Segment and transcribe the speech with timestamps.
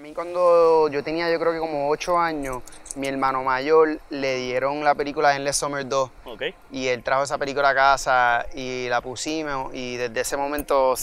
[0.00, 2.62] Para mí cuando yo tenía yo creo que como 8 años,
[2.96, 6.42] mi hermano mayor le dieron la película Endless Summer 2 Ok.
[6.72, 10.94] y él trajo esa película a casa y la pusimos y desde ese momento,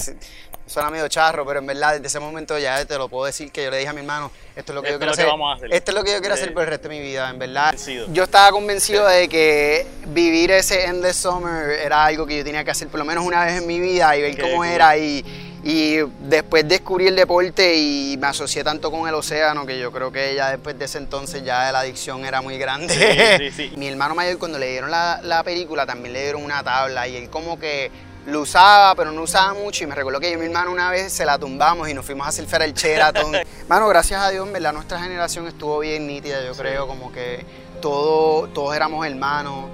[0.65, 3.65] suena medio charro, pero en verdad desde ese momento ya te lo puedo decir que
[3.65, 5.57] yo le dije a mi hermano, esto es lo que yo quiero hacer, vamos a
[5.57, 5.73] hacer.
[5.75, 7.65] esto es lo que yo quiero hacer por el resto de mi vida, en verdad.
[7.65, 8.07] Convencido.
[8.11, 12.71] Yo estaba convencido de que vivir ese Endless Summer era algo que yo tenía que
[12.71, 14.65] hacer por lo menos una vez en mi vida y ver cómo cool.
[14.65, 15.23] era y,
[15.69, 20.13] y después descubrí el deporte y me asocié tanto con el océano que yo creo
[20.13, 22.93] que ya después de ese entonces ya la adicción era muy grande.
[23.37, 23.73] Sí, sí, sí.
[23.77, 27.17] Mi hermano mayor cuando le dieron la, la película también le dieron una tabla y
[27.17, 27.91] él como que
[28.27, 30.89] lo usaba, pero no usaba mucho y me recuerdo que yo y mi hermano una
[30.89, 33.35] vez se la tumbamos y nos fuimos a surfear el Sheraton.
[33.67, 37.45] Mano, gracias a Dios, en verdad, nuestra generación estuvo bien nítida, yo creo, como que
[37.81, 39.65] todo, todos éramos hermanos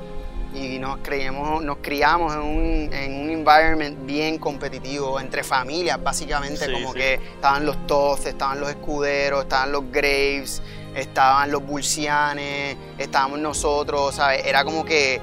[0.53, 6.65] y nos, creíamos, nos criamos en un, en un environment bien competitivo, entre familias, básicamente,
[6.65, 6.99] Sí, como sí.
[6.99, 10.61] que estaban los Toth, estaban los Escuderos, estaban los Graves,
[10.95, 14.45] estaban los Bulcianes, estábamos nosotros, ¿sabes?
[14.45, 15.19] Era como que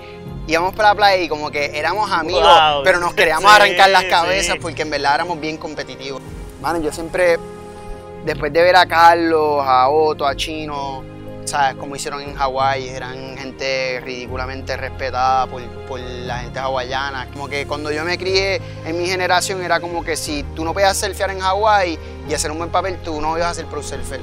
[0.47, 3.91] íbamos para la playa y como que éramos amigos, Wow, pero nos queríamos sí, arrancar
[3.91, 6.21] las cabezas porque en verdad éramos bien competitivos.
[6.61, 7.39] Mano, yo siempre,
[8.25, 11.05] después de ver a Carlos, a Otto, a Chino,
[11.51, 11.75] ¿sabes?
[11.75, 17.29] Como hicieron en Hawái, eran gente ridículamente respetada por, por la gente hawaiana.
[17.33, 20.73] Como que cuando yo me crié en mi generación era como que si tú no
[20.73, 21.99] podías surfear en Hawái
[22.29, 24.21] y hacer un buen papel, tú no ibas a ser pro surfer.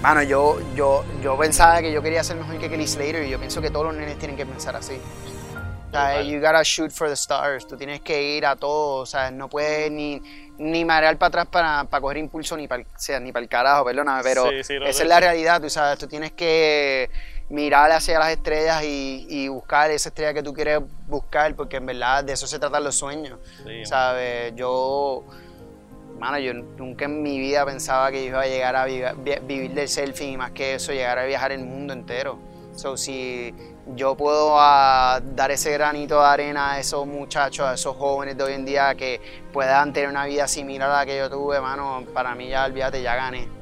[0.00, 3.38] Mano, yo, yo, yo pensaba que yo quería ser mejor que Kelly Slater y yo
[3.38, 4.98] pienso que todos los nenes tienen que pensar así.
[5.88, 7.66] O sea, you gotta shoot for the stars.
[7.66, 9.02] Tú tienes que ir a todo.
[9.02, 10.22] O sea, no puedes ni,
[10.60, 13.48] ni marear para atrás para, para coger impulso ni para, o sea, ni para el
[13.48, 14.22] carajo, perdóname.
[14.22, 15.98] Pero Sí, sí, esa es la realidad, tú sabes.
[15.98, 17.08] Tú tienes que
[17.48, 21.86] mirar hacia las estrellas y, y buscar esa estrella que tú quieres buscar, porque en
[21.86, 23.38] verdad de eso se tratan los sueños.
[23.66, 24.54] Sí, ¿Sabes?
[24.54, 25.24] Yo,
[26.18, 29.70] mano, yo nunca en mi vida pensaba que iba a llegar a vi- vi- vivir
[29.72, 32.38] del selfie y más que eso, llegar a viajar el mundo entero.
[32.76, 33.54] So, si
[33.94, 38.44] yo puedo ah, dar ese granito de arena a esos muchachos, a esos jóvenes de
[38.44, 39.20] hoy en día que
[39.52, 43.02] puedan tener una vida similar a la que yo tuve, mano, para mí ya, olvídate,
[43.02, 43.59] ya gané.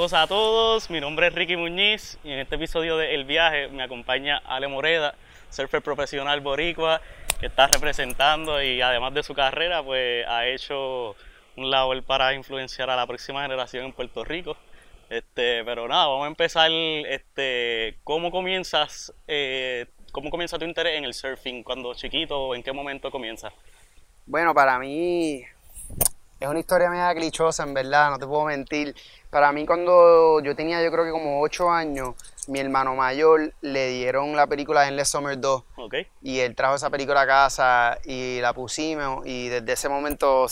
[0.00, 3.68] Saludos a todos, mi nombre es Ricky Muñiz y en este episodio de El Viaje
[3.68, 5.14] me acompaña Ale Moreda,
[5.50, 7.02] surfer profesional boricua
[7.38, 11.14] que está representando y además de su carrera pues ha hecho
[11.54, 14.56] un labor para influenciar a la próxima generación en Puerto Rico.
[15.10, 21.04] Este, pero nada, vamos a empezar este, ¿cómo comienzas eh, cómo comienza tu interés en
[21.04, 23.52] el surfing cuando chiquito en qué momento comienza?
[24.24, 25.44] Bueno, para mí
[26.40, 28.96] es una historia media clichosa, en verdad, no te puedo mentir.
[29.28, 32.14] Para mí cuando yo tenía yo creo que como 8 años,
[32.48, 35.94] mi hermano mayor le dieron la película Endless Summer 2 ¿Ok?
[36.22, 40.46] y él trajo esa película a casa y la pusimos y desde ese momento,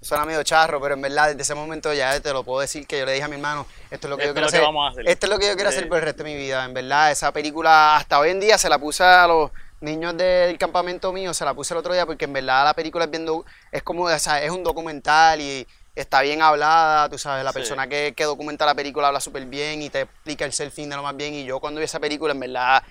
[0.00, 2.98] suena medio charro, pero en verdad desde ese momento ya te lo puedo decir que
[2.98, 4.62] yo le dije a mi hermano, esto es lo que yo quiero hacer.
[5.06, 7.12] Esto es lo que yo quiero hacer por el resto de mi vida, en verdad.
[7.12, 11.32] Esa película hasta hoy en día se la puse a los niños del campamento mío,
[11.34, 13.82] se la puse el otro día porque en verdad la película es bien do- es
[13.82, 17.54] como, o sea, es un documental y está bien hablada, tú sabes, la Sí.
[17.54, 20.96] persona que, que documenta la película habla súper bien y te explica el surfing de
[20.96, 22.82] lo más bien y yo cuando vi esa película en verdad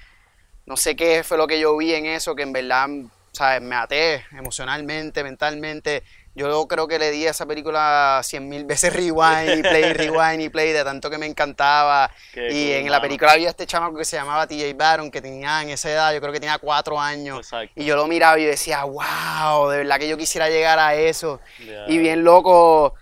[0.66, 2.88] no sé qué fue lo que yo vi en eso, que en verdad,
[3.34, 3.62] ¿sabes?
[3.62, 6.04] Me até emocionalmente, mentalmente.
[6.36, 10.42] Yo creo que le di a esa película cien mil veces rewind y play, rewind
[10.42, 12.12] y play, de tanto que me encantaba.
[12.34, 15.62] Qué y en la película había este chamaco que se llamaba TJ Baron, que tenía
[15.62, 17.40] en esa edad, yo creo que tenía cuatro años.
[17.40, 17.74] Exacto.
[17.76, 21.40] Y yo lo miraba y decía, wow, de verdad que yo quisiera llegar a eso.
[21.88, 22.94] Y bien loco,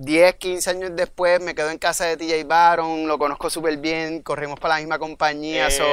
[0.00, 4.22] 10, 15 años después me quedo en casa de TJ Baron, lo conozco súper bien,
[4.22, 5.68] corrimos para la misma compañía.
[5.68, 5.84] Eh, so,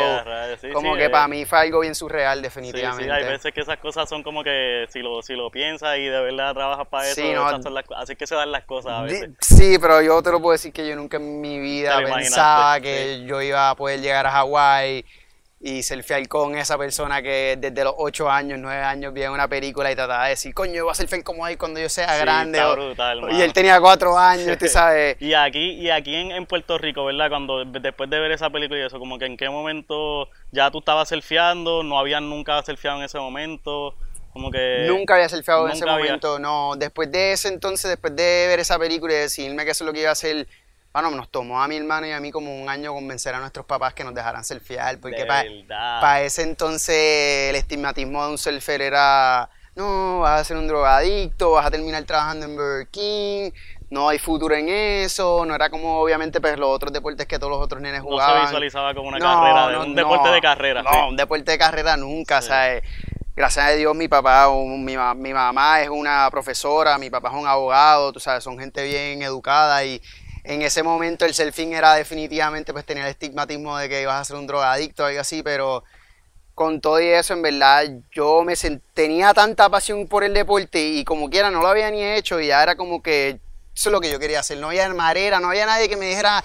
[0.62, 1.09] sí, como sí, que eh.
[1.09, 3.03] para mí fue algo bien surreal, definitivamente.
[3.03, 6.06] sí, hay veces que esas cosas son como que si lo, si lo piensas y
[6.06, 8.63] de verdad trabajas para eso, no, esas son las co- así que se dan las
[8.63, 9.30] cosas a veces.
[9.42, 13.25] Sí, pero yo te lo puedo decir que yo nunca en mi vida pensaba que
[13.27, 15.04] yo iba a poder llegar a Hawái
[15.59, 19.92] y surfear con esa persona que desde los 8 años, 9 años veía una película
[19.92, 22.21] y trataba de decir, coño, yo voy a surfear como él cuando yo sea Sí,
[22.21, 22.59] grande.
[22.59, 25.19] está o- brutal, y él tenía 4 años, tú sabes.
[25.19, 27.30] Y aquí, y aquí en, en Puerto Rico, ¿verdad?
[27.30, 30.77] Cuando después de ver esa película y eso, como que en qué momento ya tú
[30.80, 33.95] estabas surfeando, no habían nunca surfeado en ese momento,
[34.33, 34.86] como que...
[34.88, 36.06] Nunca había surfeado en ese había.
[36.06, 36.75] momento, no.
[36.75, 39.94] Después de ese entonces, después de ver esa película y decirme que eso es lo
[39.94, 40.48] que iba a hacer,
[41.01, 43.67] bueno, nos tomó a mi hermano y a mí como un año convencer a nuestros
[43.67, 49.47] papás que nos dejaran surfear, porque para ese entonces el estigmatismo de un surfer era,
[49.75, 53.51] no, vas a ser un drogadicto, vas a terminar trabajando en Burger King,
[53.91, 57.51] no hay futuro en eso, no era como obviamente pues, los otros deportes que todos
[57.51, 58.33] los otros nenes jugaban.
[58.33, 60.81] No se visualizaba como una carrera, un deporte de carrera.
[60.81, 62.81] No, un deporte de carrera nunca, ¿sabes?
[63.35, 67.45] Gracias a Dios mi papá, mi, mi mamá es una profesora, mi papá es un
[67.45, 70.01] abogado, tú sabes, son gente bien educada y
[70.47, 74.23] en ese momento el selfing era definitivamente pues tenía el estigmatismo de que ibas a
[74.23, 75.83] ser un drogadicto o algo así, pero
[76.55, 78.55] con todo y eso, en verdad, yo me
[78.94, 82.47] tenía tanta pasión por el deporte y como quiera no lo había ni hecho y
[82.47, 83.39] ya era como que
[83.75, 84.57] eso es lo que yo quería hacer.
[84.57, 86.44] No había marera, no había nadie que me dijera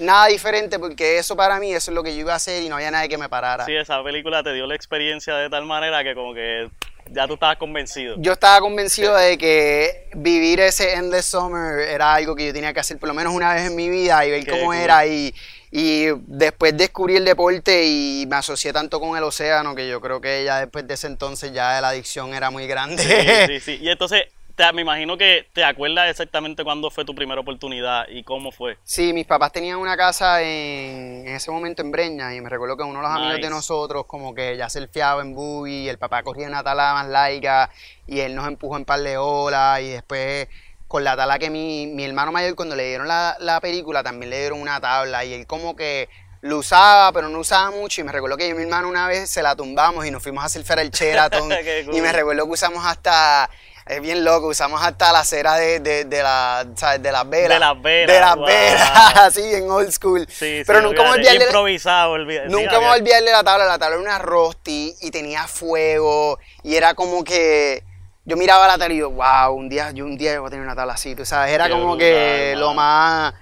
[0.00, 2.68] nada diferente porque eso para mí, eso es lo que yo iba a hacer y
[2.68, 3.64] no había nadie que me parara.
[3.64, 6.68] Sí, esa película te dio la experiencia de tal manera que como que
[7.10, 8.16] ya tú estabas convencido.
[8.18, 12.80] Yo estaba convencido de que vivir ese Endless Summer era algo que yo tenía que
[12.80, 15.34] hacer por lo menos una vez en mi vida y ver cómo era y,
[15.70, 20.20] y después descubrí el deporte y me asocié tanto con el océano que yo creo
[20.20, 23.02] que ya después de ese entonces ya la adicción era muy grande.
[23.02, 23.78] Sí, sí, sí.
[23.82, 24.24] Y entonces
[24.72, 28.78] me imagino que te acuerdas exactamente cuándo fue tu primera oportunidad y cómo fue.
[28.84, 32.84] Sí, mis papás tenían una casa en, ese momento en Breña y me recuerdo que
[32.84, 36.22] uno de los amigos de nosotros como que ya se fiaba en buggy, el papá
[36.22, 37.70] corría una tala más laica
[38.06, 40.48] y él nos empujó en par de olas y después
[40.86, 44.30] con la tala que mi, mi hermano mayor cuando le dieron la, la película también
[44.30, 46.08] le dieron una tabla y él como que
[46.44, 48.02] lo usaba, pero no usaba mucho.
[48.02, 50.22] Y me recuerdo que yo y mi hermano una vez se la tumbamos y nos
[50.22, 51.50] fuimos a surfear el Sheraton.
[51.90, 53.48] Y me recuerdo que usamos hasta
[53.86, 57.02] es bien loco, usamos hasta la cera de, de, de, la, ¿sabes?
[57.02, 57.50] de las velas.
[57.50, 58.14] De las velas.
[58.14, 60.26] De las velas, así en old school.
[60.28, 61.44] Sí, Pero nunca me olvidarle.
[61.44, 62.48] Improvisado, olvidé.
[62.48, 63.66] Nunca me olvidarle la tabla.
[63.66, 66.38] La tabla era una rosti y tenía fuego.
[66.62, 67.84] Y era como que.
[68.24, 70.64] Yo miraba la tabla y yo, wow, un día, yo un día voy a tener
[70.64, 71.52] una tabla así, tú sabes.
[71.52, 73.34] Era como que lo más.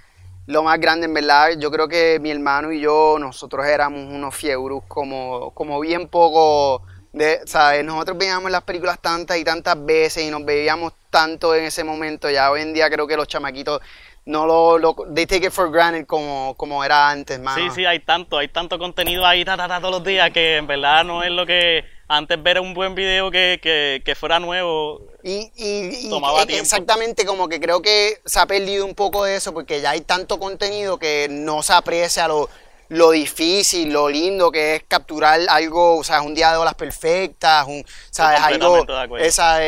[0.47, 4.35] Lo más grande, en verdad, yo creo que mi hermano y yo, nosotros éramos unos
[4.35, 7.85] fiebros como, como bien poco de, ¿sabes?
[7.85, 12.31] Nosotros veíamos las películas tantas y tantas veces y nos veíamos tanto en ese momento.
[12.31, 13.81] Ya hoy en día creo que los chamaquitos
[14.25, 17.63] no lo, lo they take it for granted como, como era antes, mano.
[17.63, 21.05] Sí, sí, hay tanto, hay tanto contenido ahí ta, todos los días que en verdad
[21.05, 25.03] no es lo que antes ver un buen video que, que, que fuera nuevo.
[25.25, 26.63] Y, y, tomaba tiempo.
[26.63, 30.01] exactamente como que creo que se ha perdido un poco de eso porque ya hay
[30.01, 32.49] tanto contenido que no se aprecia lo,
[32.93, 37.67] lo difícil, lo lindo que es capturar algo, o sea, un día de olas perfectas,
[37.67, 38.39] un, ¿sabes?
[38.41, 38.85] Algo,
[39.19, 39.61] esa,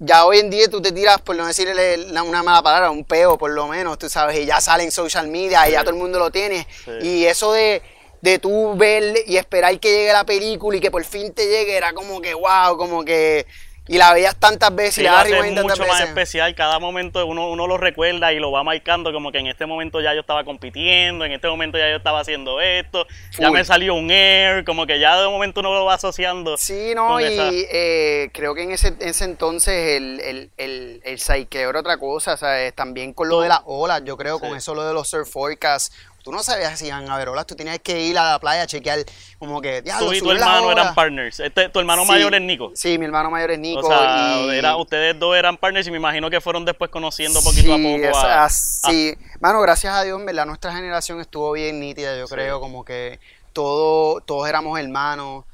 [0.00, 3.38] ya hoy en día tú te tiras, por no decirle una mala palabra, un peo
[3.38, 5.96] por lo menos, tú sabes, y ya sale en social media y ya todo el
[5.96, 6.66] mundo lo tiene.
[7.02, 7.80] Y eso de,
[8.20, 11.76] de tú ver y esperar que llegue la película y que por fin te llegue,
[11.76, 13.46] era como que, wow, como que
[13.86, 16.54] y la veías tantas veces y la hace mucho más especial.
[16.54, 20.00] Cada momento uno, uno lo recuerda y lo va marcando como que en este momento
[20.00, 23.06] ya yo estaba compitiendo en este momento ya yo estaba haciendo esto
[23.38, 26.92] ya me salió un air como que ya de momento uno lo va asociando sí
[26.94, 27.26] no y
[27.70, 32.74] eh, creo que en ese, ese entonces el, el, el, el era otra cosa ¿sabes?
[32.74, 35.94] también con lo de las olas yo creo con eso lo de los surf forecasts
[36.24, 38.62] tú no sabías si iban a haber olas, tú tenías que ir a la playa
[38.62, 39.00] a chequear
[39.38, 39.82] como que...
[39.98, 41.38] Tú y tu hermano eran partners.
[41.38, 42.72] Este, ¿Tu hermano mayor es Nico?
[42.74, 43.80] Sí, mi hermano mayor es Nico.
[43.80, 47.74] O sea, era, ustedes dos eran partners y me imagino que fueron después conociendo poquito
[47.74, 48.18] a poco.
[48.18, 52.58] A, sí, mano, gracias a Dios, en verdad, nuestra generación estuvo bien nítida, yo creo,
[52.58, 53.20] como que
[53.52, 55.44] todo, todos éramos hermanos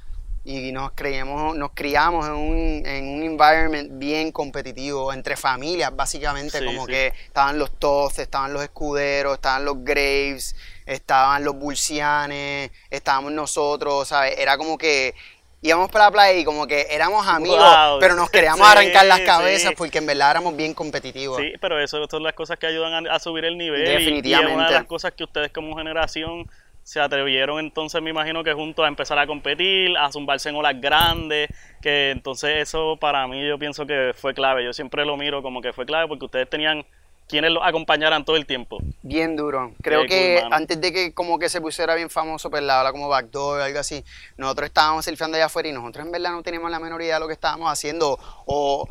[0.51, 6.65] y nos creíamos, nos criamos en un, en un environment bien competitivo, entre familias, básicamente,
[6.65, 13.33] como que estaban los Toces, estaban los escuderos, estaban los Graves, estaban los Bulcianes, estábamos
[13.33, 14.39] nosotros, ¿sabes?
[14.39, 15.15] Era como que
[15.63, 19.73] íbamos para la playa y como que éramos amigos, pero nos queríamos arrancar las cabezas
[19.77, 21.39] porque en verdad éramos bien competitivos.
[21.39, 23.85] Sí, pero eso, son las cosas que ayudan a, subir el nivel.
[23.85, 24.53] Definitivamente.
[24.53, 26.51] Y, una de las cosas que ustedes como generación
[26.83, 30.81] se atrevieron entonces me imagino que juntos a empezar a competir, a zumbarse en olas
[30.81, 31.49] grandes,
[31.81, 35.61] que entonces eso para mí yo pienso que fue clave, yo siempre lo miro como
[35.61, 36.85] que fue clave porque ustedes tenían
[37.31, 38.79] quienes los acompañaran todo el tiempo.
[39.03, 39.73] Bien duro.
[39.83, 43.09] Creo que antes de que como que se pusiera bien famoso, pues la ola como
[43.09, 44.05] backdoor o algo así,
[44.37, 47.21] nosotros estábamos surfeando allá afuera y nosotros en verdad no teníamos la menor idea de
[47.21, 48.89] lo que estábamos haciendo o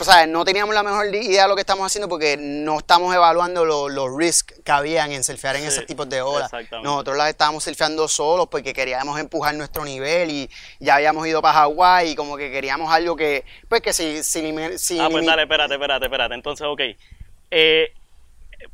[0.00, 3.14] o sea, no teníamos la mejor idea de lo que estamos haciendo porque no estamos
[3.14, 6.50] evaluando los risks que habían en surfear en ese tipo de olas.
[6.82, 11.54] Nosotros las estábamos surfeando solos porque queríamos empujar nuestro nivel y ya habíamos ido para
[11.54, 14.22] Hawái y como que queríamos algo que, pues que si...
[14.22, 16.34] si, si ah, pues dale, espérate, espérate, espérate.
[16.34, 16.80] Entonces, ok.
[17.50, 17.92] Eh,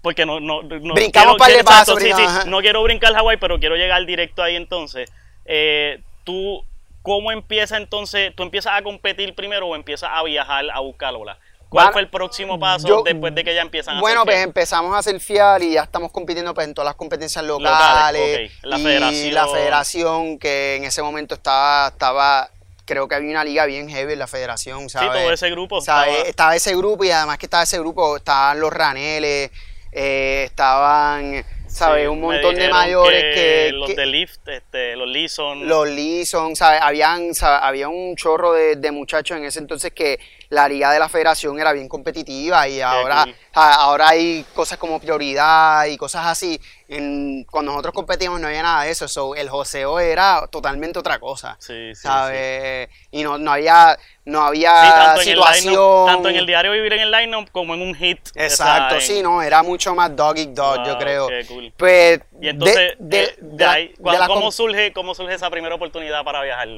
[0.02, 1.96] porque no, no, no Brincamos para el paso.
[1.98, 5.10] Sí, sí, no quiero brincar Hawái, pero quiero llegar directo ahí entonces.
[5.44, 6.64] Eh, tú
[7.06, 8.34] ¿Cómo empieza entonces?
[8.34, 11.38] ¿Tú empiezas a competir primero o empiezas a viajar a buscar olas?
[11.68, 14.98] ¿Cuál fue el próximo paso después de que ya empiezan a Bueno, pues empezamos a
[14.98, 18.50] hacer fiar y ya estamos compitiendo pues, en todas las competencias locales.
[18.62, 19.34] La federación.
[19.34, 22.50] la federación que en ese momento estaba, estaba
[22.84, 25.10] creo que había una liga bien heavy en la federación, ¿sabes?
[25.12, 26.10] Sí, todo ese grupo ¿sabes?
[26.14, 26.56] estaba- Estaba...
[26.56, 29.50] ese grupo y además que estaba ese grupo, estaban los raneles,
[29.92, 31.44] eh, estaban,
[31.76, 32.02] ¿sabes?
[32.04, 33.70] Sí, un montón de mayores que...
[33.72, 35.68] los que- de Lyft, este, los Leeson.
[35.68, 36.80] los Leeson, ¿sabes?
[36.82, 37.60] Habían, ¿sabes?
[37.62, 40.18] Había un chorro de, de muchachos en ese entonces que
[40.48, 45.86] la liga de la federación era bien competitiva y ahora, ahora hay cosas como prioridad
[45.86, 46.60] y cosas así.
[46.88, 51.18] En- cuando nosotros competíamos no había nada de eso, so, el joseo era totalmente otra
[51.18, 51.56] cosa.
[51.58, 52.88] Sí, sí, ¿sabes?
[53.10, 55.72] Y no, no había, no había Sí, tanto, en el situación.
[55.74, 58.20] line-up- tanto en el diario vivir en el line como en un hit.
[58.36, 61.26] Exacto, o sea, sí, en- no, era mucho más dog eat dog, yo Wow, creo.
[61.28, 61.72] qué cool.
[61.76, 64.52] Pues, Y entonces, de, de- eh, de de la- ahí, de ¿cuál- la ¿cómo, com-
[64.52, 66.68] surge, ¿cómo surge esa primera oportunidad para viajar?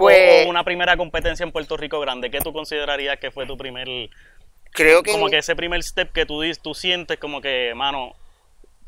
[0.00, 3.56] Pues- o, una primera competencia en Puerto Rico grande, ¿qué tú considerarías que fue tu
[3.56, 3.86] primer,
[4.72, 8.14] creo que como que ese primer step que tú, tú sientes como que, mano,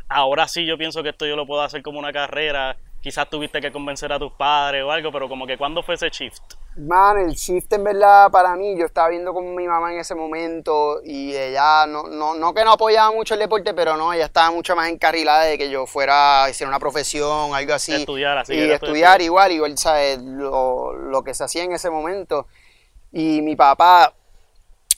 [0.09, 3.61] ahora sí yo pienso que esto yo lo puedo hacer como una carrera, quizás tuviste
[3.61, 6.41] que convencer a tus padres o algo, pero como que ¿cuándo fue ese shift?
[6.77, 10.15] Man, el shift en verdad para mí, yo estaba viendo con mi mamá en ese
[10.15, 14.27] momento y ella no, no, no que no apoyaba mucho el deporte, pero no, ella
[14.27, 17.93] estaba mucho más encarrilada de que yo fuera, hiciera una profesión, algo así.
[17.93, 19.23] Estudiar, así, Y estudiar estudiar.
[19.23, 20.23] igual, igual, ¿sabes?
[20.23, 22.47] Lo, lo que se hacía en ese momento.
[23.11, 24.15] Y mi papá,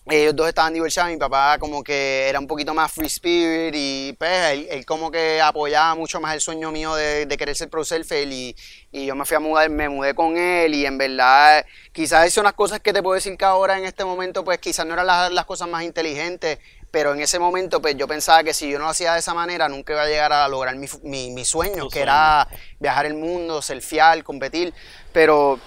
[0.07, 4.13] ellos dos estaban divorciados, mi papá como que era un poquito más free spirit y
[4.19, 7.71] pues él, él como que apoyaba mucho más el sueño mío de, de querer ser
[7.71, 8.55] pro surfer y,
[8.93, 12.45] y yo me fui a mudar, me mudé con él y en verdad quizás son
[12.45, 15.07] las cosas que te puedo decir que ahora en este momento pues quizás no eran
[15.07, 16.59] las, las cosas más inteligentes,
[16.91, 19.33] pero en ese momento pues yo pensaba que si yo no lo hacía de esa
[19.33, 22.03] manera nunca iba a llegar a lograr mi, mi, mi sueño, Tu que sueño.
[22.03, 22.47] era
[22.79, 24.75] viajar el mundo, surfear, competir,
[25.13, 25.59] pero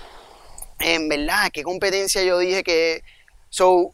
[0.79, 3.01] en verdad, qué competencia yo dije que...
[3.49, 3.93] So,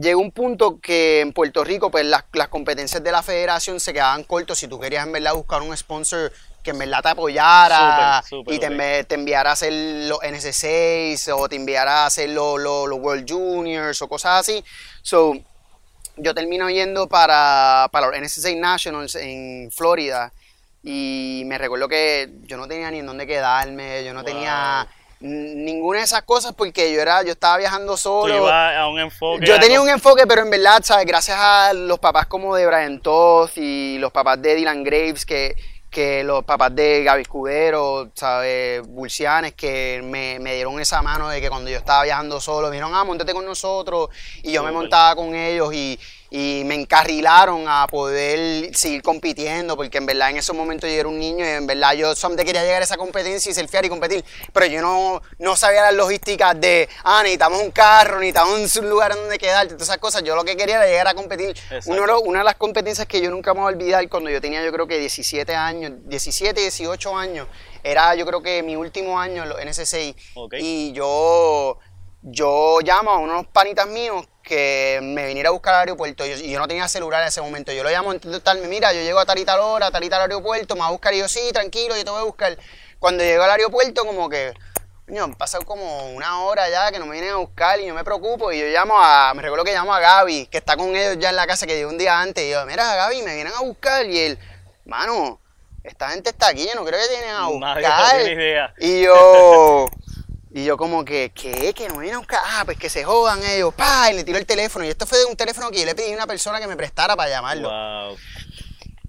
[0.00, 3.92] llegó un punto que en Puerto Rico, pues las, las competencias de la federación se
[3.92, 8.22] quedaban cortos si tú querías en verdad buscar un sponsor que en verdad te apoyara
[8.46, 8.72] y te, ok.
[8.72, 9.72] enve- te enviara a hacer
[10.08, 14.62] los NS6 o te enviara a hacer los los- los World Juniors o cosas así.
[15.02, 15.34] So,
[16.16, 20.32] yo termino yendo para, para los NS6 Nationals en Florida
[20.82, 24.26] y me recuerdo que yo no tenía ni en dónde quedarme, yo no Wow.
[24.26, 24.86] tenía
[25.20, 28.36] ninguna de esas cosas porque yo era yo estaba viajando Tú solo.
[28.36, 29.46] ibas a un enfoque...
[29.46, 31.06] Yo tenía un enfoque, pero en verdad, ¿sabes?
[31.06, 35.54] Gracias a los papás como de Brian Toth y los papás de Dylan Graves, que,
[35.90, 38.86] que los papás de Gaby Escudero, ¿sabes?
[38.86, 42.76] Bulcianes, que me, me dieron esa mano de que cuando yo estaba viajando solo, me
[42.76, 44.08] dijeron, ah, montate con nosotros.
[44.42, 45.98] Y yo me montaba con ellos y,
[46.30, 51.08] y me encarrilaron a poder seguir compitiendo, porque en verdad en esos momentos yo era
[51.08, 53.88] un niño y en verdad yo solamente quería llegar a esa competencia y surfear y
[53.88, 58.88] competir, pero yo no, no sabía las logísticas de, ah, necesitamos un carro, necesitamos un
[58.88, 60.22] lugar donde quedarte, todas esas cosas.
[60.22, 61.56] Yo lo que quería era llegar a competir.
[61.86, 64.64] Uno una de las competencias que yo nunca me voy a olvidar cuando yo tenía
[64.64, 67.46] yo creo que 17 años, 17, 18 años,
[67.82, 70.16] era yo creo que mi último año en los NSCI.
[70.34, 70.54] Ok.
[70.58, 71.78] Y yo,
[72.22, 76.36] yo llamo a unos panitas míos que me viniera a buscar al aeropuerto y yo,
[76.36, 77.70] y yo no tenía celular en ese momento.
[77.70, 80.02] Yo lo llamo en tal, mira, yo llego a tal y tal hora, a tal
[80.02, 82.24] y tal aeropuerto, me va a buscar y yo, sí, tranquilo, yo te voy a
[82.24, 82.58] buscar.
[82.98, 84.52] Cuando llego al aeropuerto, como que,
[85.06, 87.94] coño, han pasado como una hora ya que no me vienen a buscar y yo
[87.94, 90.96] me preocupo y yo llamo a, me recuerdo que llamo a Gaby, que está con
[90.96, 93.36] ellos ya en la casa, que llegó un día antes, y yo, mira, Gaby, me
[93.36, 94.38] vienen a buscar y él,
[94.84, 95.38] mano,
[95.84, 98.16] esta gente está aquí, yo no creo que vienen a buscar.
[98.24, 98.74] tiene idea.
[98.78, 99.86] Y yo,
[100.52, 101.72] y yo como que, ¿qué?
[101.72, 102.40] Que no vienen a buscar.
[102.44, 103.72] Ah, pues que se jodan ellos.
[103.74, 104.84] Pa, y le tiro el teléfono.
[104.84, 106.76] Y esto fue de un teléfono que yo le pedí a una persona que me
[106.76, 107.70] prestara para llamarlo.
[107.70, 108.16] Wow.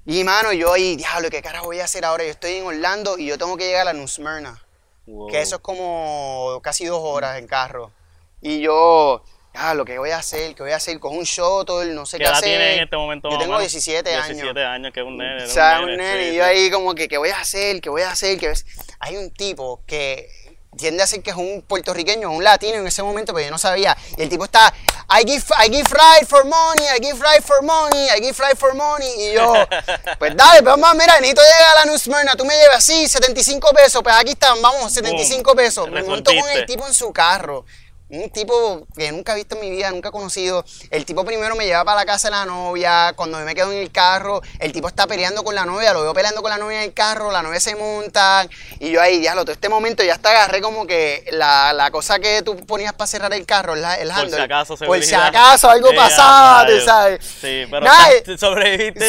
[0.05, 2.24] Y mano, yo ahí, diablo, ¿qué carajo voy a hacer ahora?
[2.24, 4.62] Yo estoy en Orlando y yo tengo que llegar a New Smyrna.
[5.07, 5.29] wow.
[5.29, 7.91] Que eso es como casi dos horas en carro.
[8.39, 10.53] Y yo, diablo, ¿qué voy a hacer?
[10.53, 11.00] ¿Qué voy a hacer?
[11.00, 12.62] Con un shuttle, no sé ¿Qué qué, edad hacer.
[12.62, 13.29] en este momento?
[13.31, 13.71] Yo tengo menos?
[13.71, 14.27] 17 años.
[14.27, 15.43] 17 años, que es un nene.
[15.43, 16.50] O sea, un un nene, sí, y yo sí.
[16.50, 17.81] ahí como que, ¿qué voy a hacer?
[17.81, 18.38] ¿Qué voy a hacer?
[18.39, 18.67] ¿Qué voy a hacer?
[19.00, 20.40] Hay un tipo que
[20.77, 23.57] tiende a ser que es un puertorriqueño, un latino en ese momento, pero yo no
[23.57, 23.97] sabía.
[24.17, 24.73] Y el tipo está,
[25.09, 28.55] I give, I give ride for money, I give ride for money, I give ride
[28.55, 29.09] for money.
[29.17, 29.53] Y yo,
[30.19, 33.07] pues dale, pues vamos, mira, necesito llegar a la New Smyrna, tú me llevas así,
[33.07, 35.89] 75 pesos, pues aquí están, vamos, 75 pesos.
[35.89, 37.65] Me monto con el tipo en su carro.
[38.12, 40.65] Un tipo que nunca he visto en mi vida, nunca he conocido.
[40.89, 43.13] El tipo primero me lleva para la casa de la novia.
[43.15, 45.94] Cuando yo me quedo en el carro, el tipo está peleando con la novia.
[45.94, 47.32] Lo veo peleando con la novia en el carro.
[47.32, 48.46] La novia se monta.
[48.80, 52.20] Y yo ahí, diablo, todo este momento ya hasta agarré como que la, la cosa
[52.20, 55.70] que tú ponías para cerrar el carro, el, el Por si acaso, Por si acaso
[55.70, 57.25] algo pasaba, tú sabes.
[57.25, 59.08] Sí, pero Nada, te- sobreviviste.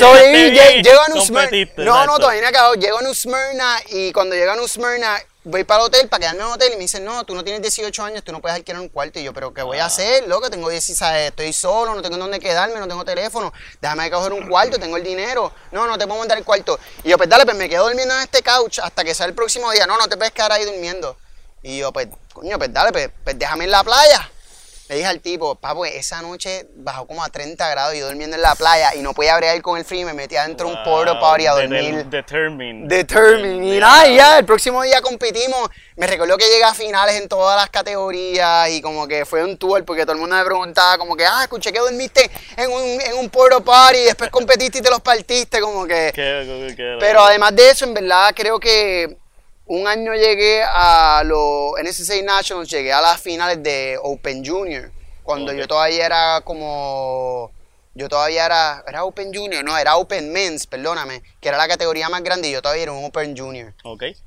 [0.82, 1.50] Llego a New Smyrna.
[1.84, 2.74] No, no, todavía no he acabado.
[2.74, 6.20] Llego a New Smyrna y cuando llego a New Smyrna voy para el hotel para
[6.20, 8.40] quedarme en el hotel y me dicen, no, tú no tienes 18 años, tú no
[8.40, 9.18] puedes alquilar un cuarto.
[9.18, 9.86] Y yo, pero ¿qué voy a Ah.
[9.86, 10.48] hacer, loco?
[10.50, 13.52] Tengo 16, estoy solo, no tengo dónde quedarme, no tengo teléfono.
[13.80, 15.52] Déjame coger un cuarto, tengo el dinero.
[15.72, 16.78] No, no te puedo mandar el cuarto.
[17.04, 19.34] Y yo, pues dale, pues me quedo durmiendo en este couch hasta que sea el
[19.34, 19.86] próximo día.
[19.86, 21.16] No, no te puedes quedar ahí durmiendo.
[21.62, 24.30] Y yo, pues, coño, pues dale, pues, pues déjame en la playa.
[24.88, 28.36] Le dije al tipo, papo, esa noche bajó como a 30 grados y yo durmiendo
[28.36, 30.74] en la playa y no podía abrir con el frío y me metí adentro de
[30.74, 32.04] un porta party a dormir.
[32.06, 32.88] Determined.
[32.88, 33.62] Determined.
[33.74, 35.70] Y nada, ya, el próximo día competimos.
[35.96, 39.56] Me recuerdo que llegué a finales en todas las categorías y como que fue un
[39.56, 42.82] tour porque todo el mundo me preguntaba como que, ah, escuché que dormiste en un,
[43.00, 46.12] en un party y después competiste y te los partiste, como que...
[46.14, 49.16] Qué- qué- Pero además de eso, en verdad, creo que
[49.66, 54.90] un año llegué a los NSA Nationals, llegué a las finales de Open Junior,
[55.22, 57.50] cuando yo todavía era como...
[57.94, 58.82] Yo todavía era...
[58.88, 59.62] ¿Era Open Junior?
[59.62, 62.92] No, era Open Men's, perdóname, que era la categoría más grande y yo todavía era
[62.92, 63.74] un Open Junior.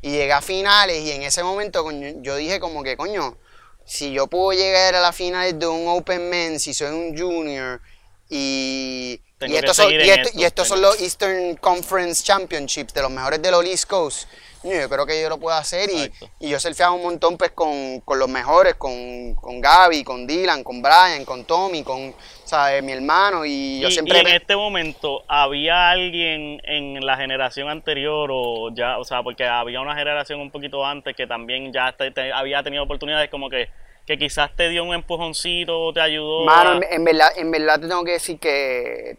[0.04, 1.84] Y llegué a finales y en ese momento
[2.22, 3.36] yo dije como que, coño,
[3.84, 7.82] si yo puedo llegar a las finales de un Open Men's si soy un Junior
[8.30, 9.20] y...
[9.48, 13.02] Y estos, son, y en esto- esto, y estos son los Eastern Conference Championships de
[13.02, 14.28] los mejores de los East Coast.
[14.66, 18.00] Yo creo que yo lo puedo hacer y, y yo surfeaba un montón pues con,
[18.02, 22.82] con los mejores, con, con Gaby, con Dylan, con Brian, con Tommy, con ¿sabes?
[22.84, 24.18] mi hermano y yo y, siempre...
[24.18, 29.22] y en me- este momento, ¿había alguien en la generación anterior o ya, o sea,
[29.22, 33.30] porque había una generación un poquito antes que también ya te- te- había tenido oportunidades
[33.30, 33.70] como que,
[34.08, 36.46] que quizás te dio un empujoncito, te ayudó?
[36.46, 39.18] Mano, a- en verdad, en verdad te tengo que decir que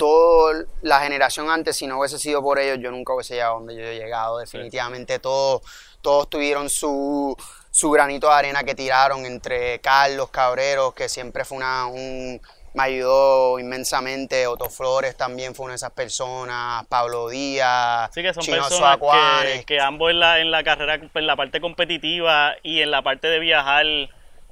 [0.00, 3.76] toda la generación antes, si no hubiese sido por ellos, yo nunca hubiese llegado donde
[3.76, 4.38] yo he llegado.
[4.38, 5.60] Definitivamente todos,
[6.00, 7.36] todos tuvieron su,
[7.70, 12.40] su granito de arena que tiraron entre Carlos Cabreros, que siempre fue una, un,
[12.72, 18.32] me ayudó inmensamente, Otto Flores también fue una de esas personas, Pablo Díaz, Sí, que
[18.32, 18.98] son Chino personas
[19.42, 23.02] que, que ambos en la, en la carrera, en la parte competitiva y en la
[23.02, 23.84] parte de viajar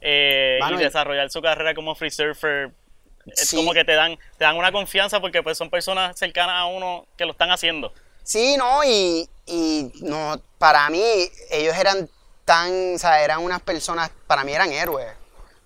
[0.01, 2.71] eh, y- desarrollar su carrera como free surfer,
[3.37, 3.57] es Sí.
[3.57, 7.07] como que te dan, te dan una confianza porque pues son personas cercanas a uno
[7.17, 7.93] que lo están haciendo.
[8.23, 11.03] Sí, no, y, y no, para mí
[11.51, 12.09] ellos eran
[12.45, 15.09] tan, o sea, eran unas personas, para mí eran héroes.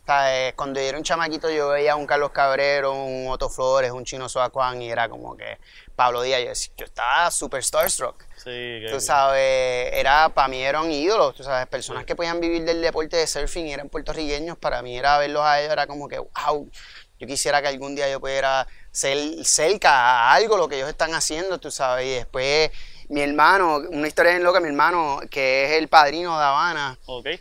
[0.03, 3.29] O sea, eh, cuando yo era un chamaquito yo veía a un Carlos Cabrero, un
[3.29, 5.59] Otto Flores, un Chino Suacuán y era como que
[5.95, 8.25] Pablo Díaz, yo, decía- yo estaba super starstruck.
[8.37, 12.83] Sí, Tú sabes, era, para mí eran ídolos, tú sabes, personas que podían vivir del
[12.83, 16.19] deporte de surfing y eran puertorriqueños, para mí era verlos a ellos, era como que,
[16.19, 16.69] wow,
[17.23, 21.15] yo quisiera que algún día yo pudiera ser cerca a algo, lo que ellos están
[21.15, 22.73] haciendo, tú sabes, y después
[23.11, 26.99] mi hermano, una historia bien loca, mi hermano, que es el padrino de Habana,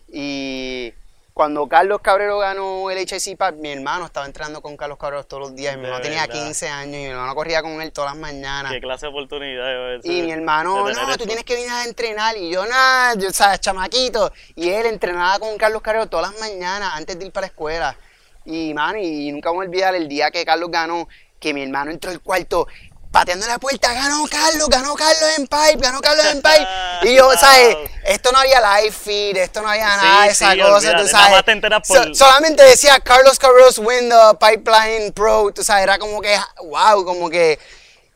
[0.08, 0.94] y
[1.34, 5.42] cuando Carlos Cabrero ganó el HIC Park, mi hermano estaba entrenando con Carlos Cabrero todos
[5.42, 6.44] los días, mi hermano tenía verdad.
[6.44, 8.72] 15 años, y mi hermano corría con él todas las mañanas.
[8.72, 10.00] Qué clase de oportunidad.
[10.04, 11.26] Y mi hermano, no, tú esto.
[11.26, 12.38] tienes que venir a entrenar.
[12.38, 14.32] Y yo, nada, yo, sabes, chamaquito.
[14.56, 17.98] Y él entrenaba con Carlos Carrero todas las mañanas antes de ir para la escuela.
[18.46, 21.08] Y, mano, y nunca voy a olvidar el día que Carlos ganó,
[21.40, 22.68] que mi hermano entró al cuarto
[23.12, 26.68] pateando la puerta, ganó Carlos, ganó Carlos en pipe, ganó Carlos en pipe.
[27.04, 27.76] Y yo, ¿sabes?
[28.06, 31.04] Esto no había live feed, esto no había nada de esa sí, cosa, olvídate, tú
[31.04, 31.32] nada sabes.
[31.32, 35.84] más te enteras por- So- solamente decía Carlos Carreros win the pipeline pro, tú sabes,
[35.84, 37.60] era como que, wow, como que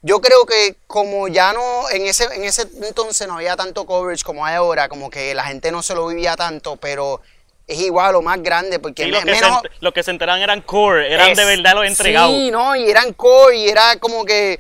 [0.02, 4.24] yo creo que como ya no, en ese, en ese entonces no había tanto coverage
[4.24, 7.22] como hay ahora, como que la gente no se lo vivía tanto, pero
[7.68, 9.62] es igual o más grande, porque Sí, me- los, que menos...
[9.62, 12.32] se, los que se enteraban eran core, eran es- de verdad los entregados.
[12.32, 14.60] Sí, no, y eran core, y era como que,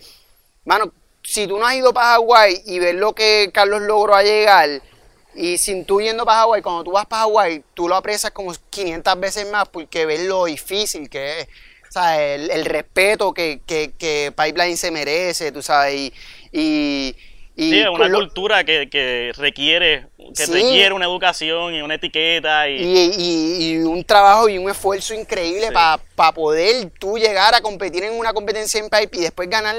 [0.65, 0.91] mano,
[1.23, 4.81] si tú no has ido para Hawái y ves lo que Carlos logró a llegar,
[5.35, 8.53] y sin tú yendo para Hawái, cuando tú vas para Hawái, tú lo aprecias como
[8.69, 11.47] 500 veces más porque ves lo difícil que es.
[11.89, 16.13] O sea, el, el respeto que, que, que Pipeline se merece, tú sabes, y...
[16.51, 17.15] y,
[17.57, 20.51] y Sí, es una lo- cultura que, que requiere que Sí.
[20.51, 25.13] requiere una educación y una etiqueta y, y, y- y un trabajo y un esfuerzo
[25.13, 25.73] increíble Sí.
[25.73, 29.75] para poder tú llegar a competir en una competencia en pipe y después ganar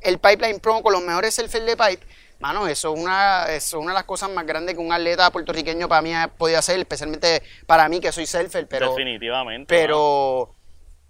[0.00, 2.04] el Pipeline Pro con los mejores surfers de pipe.
[2.40, 5.28] Mano, eso es, una, eso es una de las cosas más grandes que un atleta
[5.32, 9.66] puertorriqueño para mí ha podido hacer, especialmente para mí que soy surfer, pero, definitivamente.
[9.74, 10.54] pero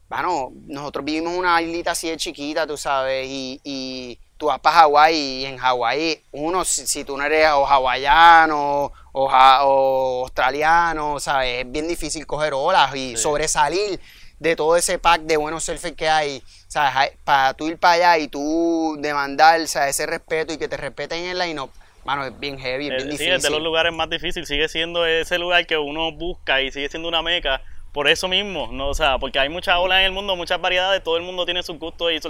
[0.08, 4.76] bueno, nosotros vivimos en una islita así de chiquita, tú sabes, y tú vas para
[4.76, 10.22] Hawái y en Hawái, uno, si, si tú no eres o hawaiano o, ja- o
[10.22, 11.64] australiano, ¿sabes?
[11.64, 13.16] Es bien difícil coger olas y Sí.
[13.16, 14.00] sobresalir
[14.38, 17.12] de todo ese pack de buenos surfers que hay, ¿sabes?
[17.24, 19.90] Para tú ir para allá y tú demandar, ¿sabes?
[19.96, 21.72] Ese respeto y que te respeten en el line-up,
[22.04, 23.32] mano, es bien heavy, es Eh, bien sí, difícil.
[23.34, 26.88] es de los lugares más difíciles, sigue siendo ese lugar que uno busca y sigue
[26.88, 27.60] siendo una meca
[27.92, 31.02] por eso mismo, no, o sea, porque hay muchas olas en el mundo, muchas variedades,
[31.02, 32.20] todo el mundo tiene sus gustos y,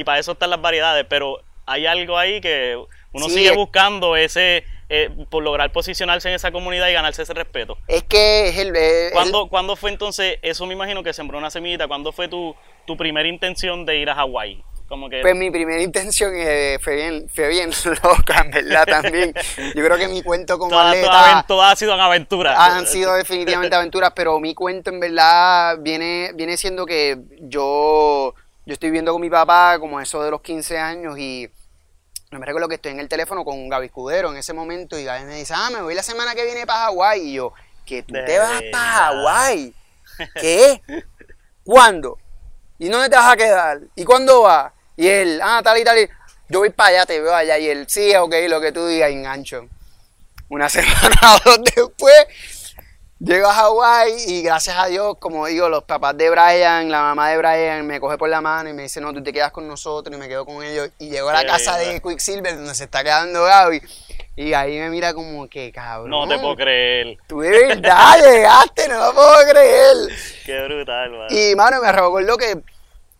[0.00, 2.76] y para eso están las variedades, pero hay algo ahí que
[3.12, 7.32] uno Sí, sigue buscando ese eh, por lograr posicionarse en esa comunidad y ganarse ese
[7.34, 7.78] respeto.
[7.88, 8.74] Es que es el...
[8.76, 12.54] el- ¿Cuándo, ¿Cuándo fue entonces, eso me imagino que sembró una semillita, cuándo fue tu,
[12.86, 14.62] tu primera intención de ir a Hawái?
[14.86, 15.22] Como que...
[15.22, 17.70] Pues mi primera intención eh, fue, bien, fue bien
[18.04, 19.32] loca, en verdad, también.
[19.74, 21.10] Yo creo que mi cuento como todas, atleta...
[21.10, 22.58] todas todas han sido aventuras.
[22.58, 28.34] han sido definitivamente aventuras, pero mi cuento en verdad viene, viene siendo que yo,
[28.66, 31.50] yo estoy viviendo con mi papá como eso de los 15 años y
[32.30, 35.04] no me recuerdo que estoy en el teléfono con Gaby Escudero en ese momento y
[35.04, 37.52] Gaby me dice, ah, me voy la semana que viene para Hawái y yo,
[37.84, 38.92] que tú De te vas para.
[38.92, 39.74] Hawái.
[40.40, 40.82] ¿Qué?
[41.64, 42.18] ¿Cuándo?
[42.78, 43.80] ¿Y dónde te vas a quedar?
[43.94, 44.72] ¿Y cuándo vas?
[44.96, 46.08] Y él, ah, tal y tal y...
[46.48, 47.58] Yo voy para allá, te veo allá.
[47.58, 49.66] Y él, sí, ok, lo que tú digas, engancho.
[50.48, 52.26] Una semana o dos después,
[53.24, 57.30] llego a Hawái y gracias a Dios, como digo, los papás de Brian, la mamá
[57.30, 59.66] de Brian me coge por la mano y me dice, no, tú te quedas con
[59.66, 60.90] nosotros y me quedo con ellos.
[60.98, 61.94] Y llego a la casa lindo.
[61.94, 63.80] de Quicksilver donde se está quedando Gaby.
[64.36, 66.10] Y ahí me mira como que, cabrón.
[66.10, 67.16] No te puedo creer.
[67.26, 69.96] Tú de verdad llegaste, no lo puedo creer.
[70.44, 71.28] Qué brutal, man.
[71.30, 72.58] Y, mano, me recordó que,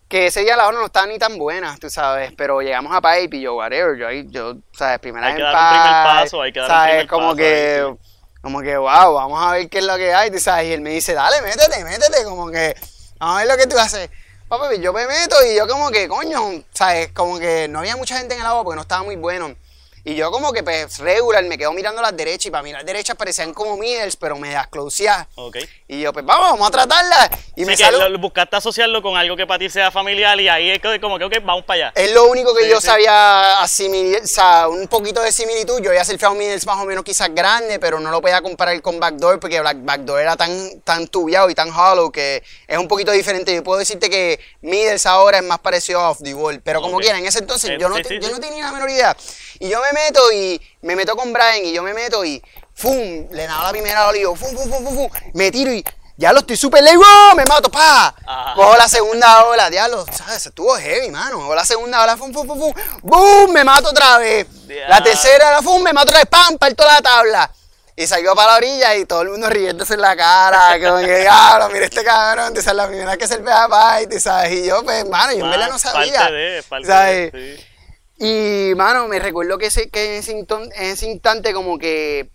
[0.09, 3.01] que ese día la hora no estaba ni tan buena, tú sabes, pero llegamos a
[3.01, 6.03] Pipe y yo, whatever, yo ahí, yo, sabes, primera Hay vez que dar un primer
[6.03, 8.14] paso, hay que dar un sabes, primer como paso que, ahí,
[8.45, 10.81] como que, wow, vamos a ver qué es lo que hay, tú sabes, y él
[10.81, 12.75] me dice, dale, métete, métete, como que,
[13.17, 14.07] vamos a ver lo que tú haces.
[14.47, 18.19] Papi, yo me meto y yo como que, coño, sabes, como que no había mucha
[18.19, 19.55] gente en el agua porque no estaba muy bueno.
[20.07, 23.15] Y yo como que pues regular, me quedo mirando las derechas y para las derechas
[23.15, 25.27] parecían como middles, pero me desclosía.
[25.35, 25.57] Ok.
[25.87, 27.29] Y yo, pues vamos, vamos a tratarla.
[27.55, 28.17] Y Sí, me salió.
[28.19, 31.33] buscaste asociarlo con algo que para ti sea familiar y ahí es como que, ok,
[31.43, 31.93] vamos para allá.
[31.95, 32.85] Es lo único que Sí, yo sí.
[32.87, 35.81] sabía asimilar, o sea, un poquito de similitud.
[35.81, 38.99] Yo había surfeado middles más o menos quizás grande, pero no lo podía comparar con
[38.99, 43.55] backdoor porque backdoor era tan, tan tubiado y tan hollow que es un poquito diferente.
[43.55, 46.97] Yo puedo decirte que middles ahora es más parecido a off the wall, pero como
[46.97, 47.01] Ok.
[47.03, 49.17] quiera, en ese entonces Eh, yo, no, yo no tenía la menor idea.
[49.59, 52.41] Y yo me meto y me meto con Brian y yo me meto y
[52.73, 53.27] ¡fum!
[53.31, 55.09] Le nado la primera ola y yo ¡fum, fum, fum, fum, fum!
[55.33, 55.83] Me tiro y
[56.17, 58.15] ya lo estoy súper lejos, me mato, pa.
[58.25, 58.53] Ajá.
[58.55, 60.45] Cojo la segunda ola, diablo, ¿sabes?
[60.45, 61.39] Estuvo heavy, mano.
[61.39, 62.73] Cojo la segunda ola, fum, fum, fum, fum.
[63.01, 63.51] ¡Boom!
[63.51, 64.47] Me mato otra vez.
[64.87, 66.57] La tercera ola, fum, me mato otra vez, ¡pam!
[66.57, 67.51] Parto la tabla.
[67.97, 71.19] Y salió para la orilla y todo el mundo riéndose en la cara, como que,
[71.19, 74.51] diablo, mira este cabrón, te sabes, la primera que se le pega a ¿sabes?
[74.51, 76.19] Y yo, pues, mano, yo en verdad no sabía.
[76.19, 77.31] Parte de, parte ¿sabes?
[77.31, 77.65] de, sí.
[78.17, 82.29] Y, mano, me recuerdo que, ese, que en, ese inton- en ese instante como que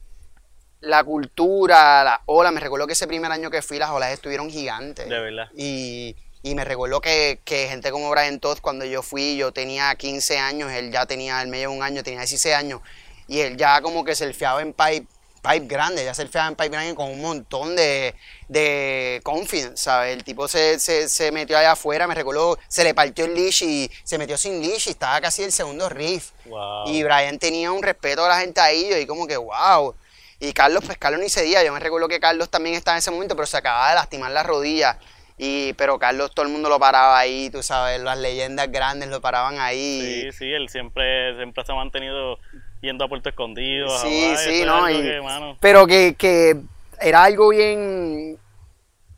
[0.81, 4.51] la cultura, la ola, me recuerdo que ese primer año que fui las olas estuvieron
[4.51, 5.09] gigantes.
[5.09, 5.49] De verdad.
[5.57, 9.95] Y, y me recuerdo que, que gente como Brian Todd, cuando yo fui, yo tenía
[9.95, 12.81] 15 años, él ya tenía, él me llevó un año, tenía 16 años,
[13.29, 15.07] y él ya como que surfeaba en pipe,
[15.40, 18.14] pipe grande, ya surfeaba en pipe grande con un montón de,
[18.48, 20.16] de confidence, ¿sabes?
[20.16, 23.62] El tipo se, se, se metió allá afuera, me recuerdo, se le partió el leash
[23.62, 26.31] y se metió sin leash y estaba casi el segundo riff.
[26.46, 26.88] Wow.
[26.88, 29.94] Y Brian tenía un respeto a la gente ahí, yo y como que wow.
[30.40, 31.62] Y Carlos, pues Carlos ni se día.
[31.62, 34.31] Yo me recuerdo que Carlos también estaba en ese momento, pero se acababa de lastimar
[34.33, 34.98] la rodilla.
[35.37, 39.22] Y, pero Carlos todo el mundo lo paraba ahí, tú sabes, las leyendas grandes lo
[39.22, 40.22] paraban ahí.
[40.24, 42.38] Sí, sí, él siempre, siempre se ha mantenido
[42.81, 43.95] yendo a Puerto Escondido.
[43.95, 46.57] a Sí, no, algo y- que, mano, Pero que, que
[47.01, 48.38] era algo bien.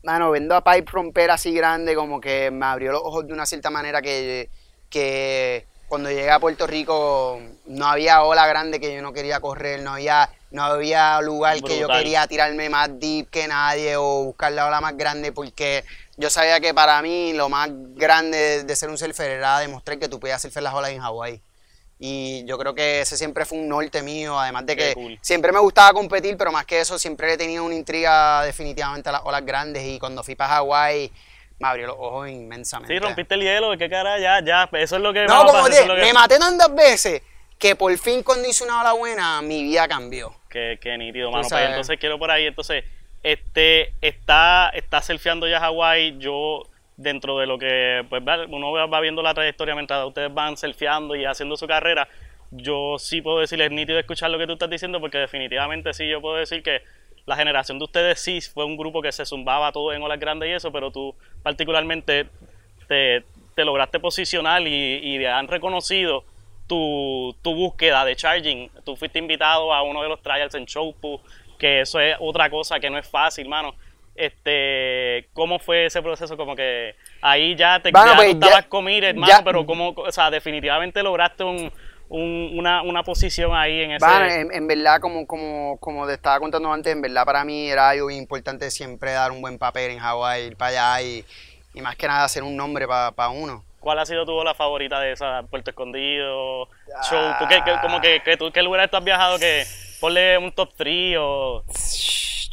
[0.03, 3.45] Mano, viendo a Pipe romper así grande, como que me abrió los ojos de una
[3.45, 4.49] cierta manera que,
[4.89, 9.81] que cuando llegué a Puerto Rico no había ola grande que yo no quería correr,
[9.81, 14.51] no había, no había lugar que yo quería tirarme más deep que nadie o buscar
[14.51, 15.85] la ola más grande porque
[16.17, 19.99] yo sabía que para mí lo más grande de, de ser un surfer era demostrar
[19.99, 21.41] que tú podías surfear las olas en Hawái.
[21.99, 25.17] Y yo creo que ese siempre fue un norte mío, además de que cool.
[25.21, 29.13] siempre me gustaba competir, pero más que eso siempre he tenido una intriga definitivamente a
[29.13, 31.11] las olas grandes y cuando fui para Hawái
[31.59, 32.93] me abrió los ojos inmensamente.
[32.93, 35.79] Sí, rompiste el hielo, qué cara, ya, ya, eso es lo que No, como te,
[35.79, 37.21] es que- me maté tantas veces
[37.57, 40.35] que por fin cuando hice una ola buena mi vida cambió.
[40.49, 41.47] Qué, qué nítido, mano.
[41.47, 42.83] Pues entonces quiero por ahí, entonces,
[43.21, 46.63] este, está, está surfeando ya Hawái, yo
[46.97, 51.25] dentro de lo que, pues uno va viendo la trayectoria mientras ustedes van surfeando y
[51.25, 52.07] haciendo su carrera,
[52.51, 56.07] yo sí puedo decirles, es nítido escuchar lo que tú estás diciendo, porque definitivamente sí
[56.07, 56.81] yo puedo decir que
[57.25, 60.49] la generación de ustedes sí fue un grupo que se zumbaba todo en olas grandes
[60.49, 62.27] y eso, pero tú particularmente
[62.87, 63.23] te,
[63.55, 66.25] te lograste posicionar y, y han reconocido
[66.67, 68.69] tu, tu búsqueda de charging.
[68.83, 71.21] Tú fuiste invitado a uno de los trials en Chopu,
[71.57, 73.73] que eso es otra cosa que no es fácil, mano.
[74.15, 76.37] Este, ¿cómo fue ese proceso?
[76.37, 79.89] Como que ahí ya te Bueno, ya pues, tú estabas committed, hermano, ya- pero como,
[79.89, 81.71] o sea, definitivamente lograste un,
[82.09, 84.05] un- una, una posición ahí en ese.
[84.05, 87.69] Bueno, en, en verdad, como, como, como te estaba contando antes, en verdad para mí
[87.69, 91.25] era algo importante siempre dar un buen papel en Hawái, ir para allá y,
[91.73, 93.63] y más que nada hacer un nombre para uno.
[93.79, 95.43] ¿Cuál ha sido tu ola favorita de esa?
[95.49, 96.69] Puerto Escondido,
[97.09, 99.63] Chopu, ¿qué, qué- como que, que tú, ¿qué lugares tú has viajado que
[99.99, 101.63] ponle un top 3 o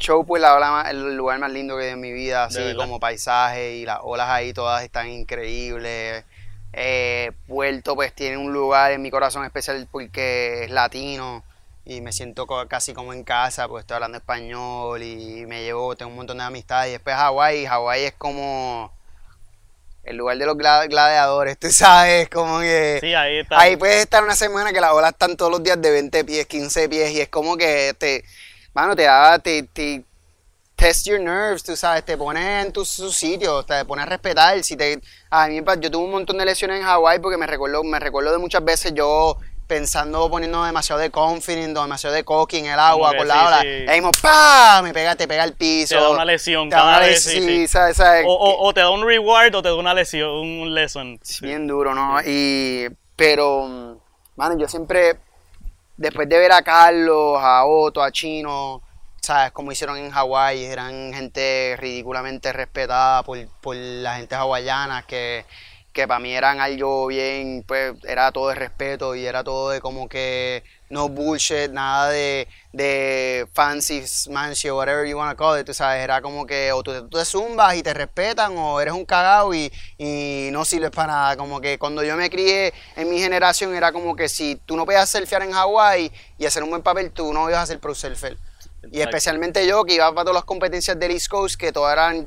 [0.00, 2.58] Show pues la ola más- el lugar más lindo que hay en mi vida, así
[2.74, 6.24] como paisaje y las olas ahí todas están increíbles.
[6.72, 11.44] Eh, Puerto pues tiene un lugar en mi corazón especial porque es latino
[11.84, 16.10] y me siento casi como en casa, pues estoy hablando español y me llevo, tengo
[16.10, 16.88] un montón de amistades.
[16.90, 18.92] Y después Hawái, Hawái es como
[20.04, 22.98] el lugar de los gladiadores, tú sabes, como que...
[23.02, 23.60] Sí, ahí está.
[23.60, 26.46] Ahí puedes estar una semana que las olas están todos los días de 20 pies,
[26.46, 28.24] 15 pies y es como que te,
[28.74, 30.04] mano, te da, te, te
[30.80, 34.62] test your nerves, tú sabes, te pones en tu, sitio, te pones a respetar.
[34.64, 37.84] Si te, a mí, yo tuve un montón de lesiones en Hawái porque me recuerdo,
[37.84, 39.36] me recuerdo de muchas veces yo
[39.70, 43.64] pensando, poniendo demasiado de confident, demasiado de cocky en el agua, con la ola.
[43.64, 44.82] Y ahí ¡pam!
[44.82, 45.94] Me pega, te pega el piso.
[45.94, 47.22] Te da una lesión cada vez.
[47.22, 47.96] Sí, ¿sabes?
[47.96, 48.24] ¿sabes?
[48.26, 51.20] O, te da un reward o te da una lesión, un lesson.
[51.40, 52.20] Bien duro, ¿no?
[52.26, 54.00] Y, pero,
[54.34, 55.20] mano, yo siempre,
[56.00, 58.82] después de ver a Carlos, a Otto, a Chino,
[59.20, 59.52] ¿sabes?
[59.52, 65.44] Como hicieron en Hawái, eran gente ridículamente respetada por, por la gente hawaiana que
[65.92, 69.80] que para mí eran algo bien, pues era todo de respeto y era todo de
[69.80, 75.64] como que no bullshit, nada de, de fancy, smanshy, whatever you want to call it,
[75.64, 79.04] tú sabes, era como que o tú, te zumbas y te respetan o eres un
[79.04, 83.20] cagao y, y, no sirves para nada, como que cuando yo me crié en mi
[83.20, 86.82] generación era como que si tú no podías surfear en Hawái y hacer un buen
[86.82, 88.36] papel, tú no ibas a ser pro surfer.
[88.90, 92.26] Y especialmente yo que iba para todas las competencias del East Coast, que todas eran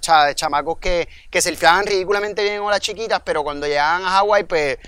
[0.00, 4.78] chamacos que, que surfeaban ridículamente bien con las chiquitas, pero cuando llegaban a Hawái, pues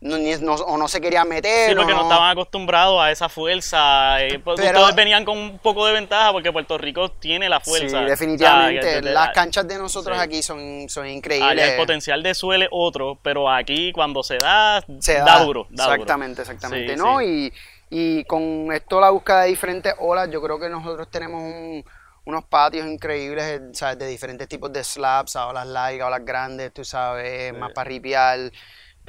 [0.00, 1.70] no, o no se querían meter.
[1.70, 4.22] Sí, porque no, estaban acostumbrados a esa fuerza.
[4.24, 8.00] Eh, pues, todos venían con un poco de ventaja porque Puerto Rico tiene la fuerza.
[8.00, 9.02] Sí, definitivamente.
[9.02, 11.70] Las canchas de nosotros aquí son, son increíbles.
[11.70, 15.66] el potencial de suele otro, pero aquí cuando se da, se da, duro.
[15.70, 16.96] exactamente, exactamente.
[16.96, 17.20] ¿no?
[17.20, 17.52] Y,
[17.90, 21.84] y con esto la búsqueda de diferentes olas, yo creo que nosotros tenemos un
[22.24, 23.98] unos patios increíbles, eh, ¿sabes?
[23.98, 28.38] De diferentes tipos de slabs, olas largas, olas grandes, tú sabes, más para ripiar.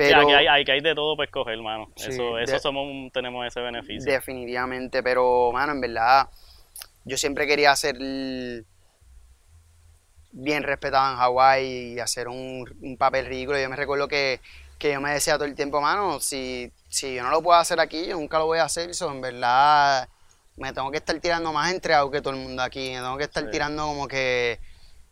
[0.07, 1.89] Pero, sí, hay, hay, hay, de todo para escoger, hermano.
[1.95, 4.11] eso eso somos, tenemos ese beneficio.
[4.11, 6.29] Definitivamente, pero, mano, en verdad,
[7.05, 7.95] yo siempre quería hacer
[10.31, 13.59] bien respetado en Hawái y hacer un, un, papel ridículo.
[13.59, 14.39] Yo me recuerdo que,
[14.79, 17.79] que, yo me decía todo el tiempo, mano, si, si yo no lo puedo hacer
[17.79, 18.89] aquí, yo nunca lo voy a hacer.
[18.89, 20.07] Eso, en verdad,
[20.57, 22.89] me tengo que estar tirando más entregado que todo el mundo aquí.
[22.89, 24.59] Me tengo que estar tirando como que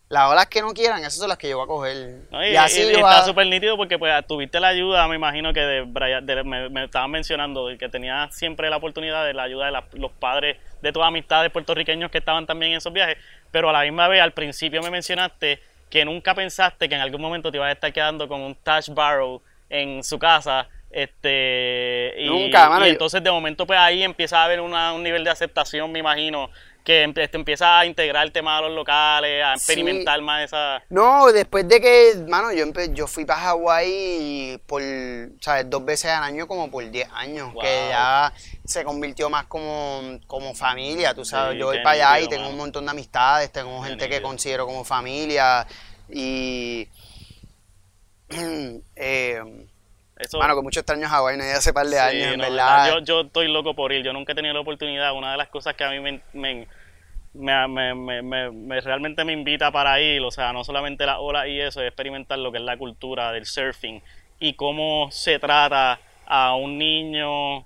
[0.10, 2.22] las olas que no quieran, esas son las que yo voy a coger.
[2.52, 6.84] y, así está súper nítido porque pues tuviste la ayuda, me imagino que de, me,
[6.84, 11.04] estaban mencionando, que tenía siempre la oportunidad de la ayuda de los padres de tus
[11.04, 13.17] amistades puertorriqueños que estaban también en esos viajes,
[13.52, 17.22] pero a la misma vez al principio me mencionaste que nunca pensaste que en algún
[17.22, 22.26] momento te ibas a estar quedando con un Touch Barrow en su casa este, y,
[22.26, 26.00] Nunca, y entonces de momento pues ahí empieza a haber un nivel de aceptación, me
[26.00, 26.50] imagino,
[26.89, 30.82] que este, empieza a integrar el tema de los locales, a experimentar más esa...
[30.89, 34.82] No, después de que, mano, yo, yo fui para Hawái por,
[35.39, 35.69] ¿sabes?
[35.69, 38.34] Dos veces al año como por 10 años, que ya
[38.65, 42.58] se convirtió más como, como familia, tú sabes, yo voy para allá y tengo un
[42.58, 45.67] montón de amistades, tengo gente que considero como familia
[46.10, 46.88] y...
[48.95, 49.43] eh,
[50.34, 52.93] bueno, con muchos años Hawái, no hace par de años, en verdad.
[52.93, 55.13] Yo, yo estoy loco por ir, yo nunca he tenido la oportunidad.
[55.13, 56.67] Una de las cosas que a mí me, me,
[57.34, 61.82] me, me realmente me invita para ir, o sea, no solamente la ola y eso,
[61.82, 64.02] es experimentar lo que es la cultura del surfing
[64.39, 67.65] y cómo se trata a un niño,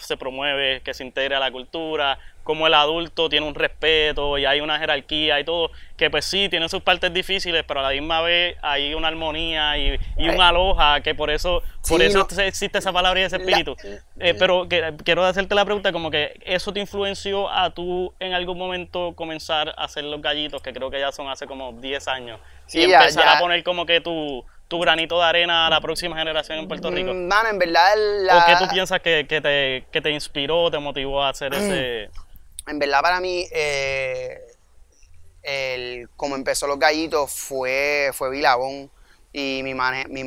[0.00, 4.44] se promueve que se integre a la cultura, como el adulto tiene un respeto y
[4.44, 7.90] hay una jerarquía y todo, que pues sí, tiene sus partes difíciles, pero a la
[7.90, 12.78] misma vez hay una armonía y, y una aloja, que por eso, por eso existe
[12.78, 13.74] esa palabra y ese espíritu.
[14.20, 14.68] Eh, pero
[15.04, 19.70] quiero hacerte la pregunta, como que eso te influenció a tú en algún momento comenzar
[19.70, 22.40] a hacer los gallitos, que creo que ya son hace como 10 años,
[22.72, 26.58] y empezar a poner como que tu tu granito de arena a la próxima generación
[26.58, 27.12] en Puerto Rico?
[27.12, 27.94] Mm, mano, en verdad...
[28.22, 28.38] La...
[28.38, 32.10] ¿O qué tú piensas que, que, te, que te inspiró, te motivó a hacer ese...?
[32.66, 34.40] En verdad para mí, eh,
[35.42, 38.90] el, como empezó Los Gallitos fue, fue Vilabón
[39.34, 40.24] y mi, mi,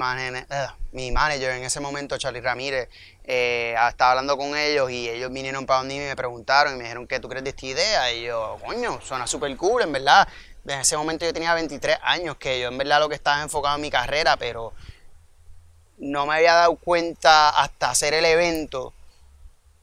[0.92, 2.90] mi manager en ese momento, Charlie Ramírez,
[3.24, 6.84] eh, estaba hablando con ellos y ellos vinieron para donde y me preguntaron y me
[6.84, 8.14] dijeron, ¿qué tú crees de esta idea?
[8.14, 10.28] Y yo, coño, suena súper cool, en verdad
[10.68, 13.76] en ese momento yo tenía 23 años, que yo en verdad lo que estaba enfocado
[13.76, 14.74] en mi carrera, pero
[15.98, 18.94] no me había dado cuenta hasta hacer el evento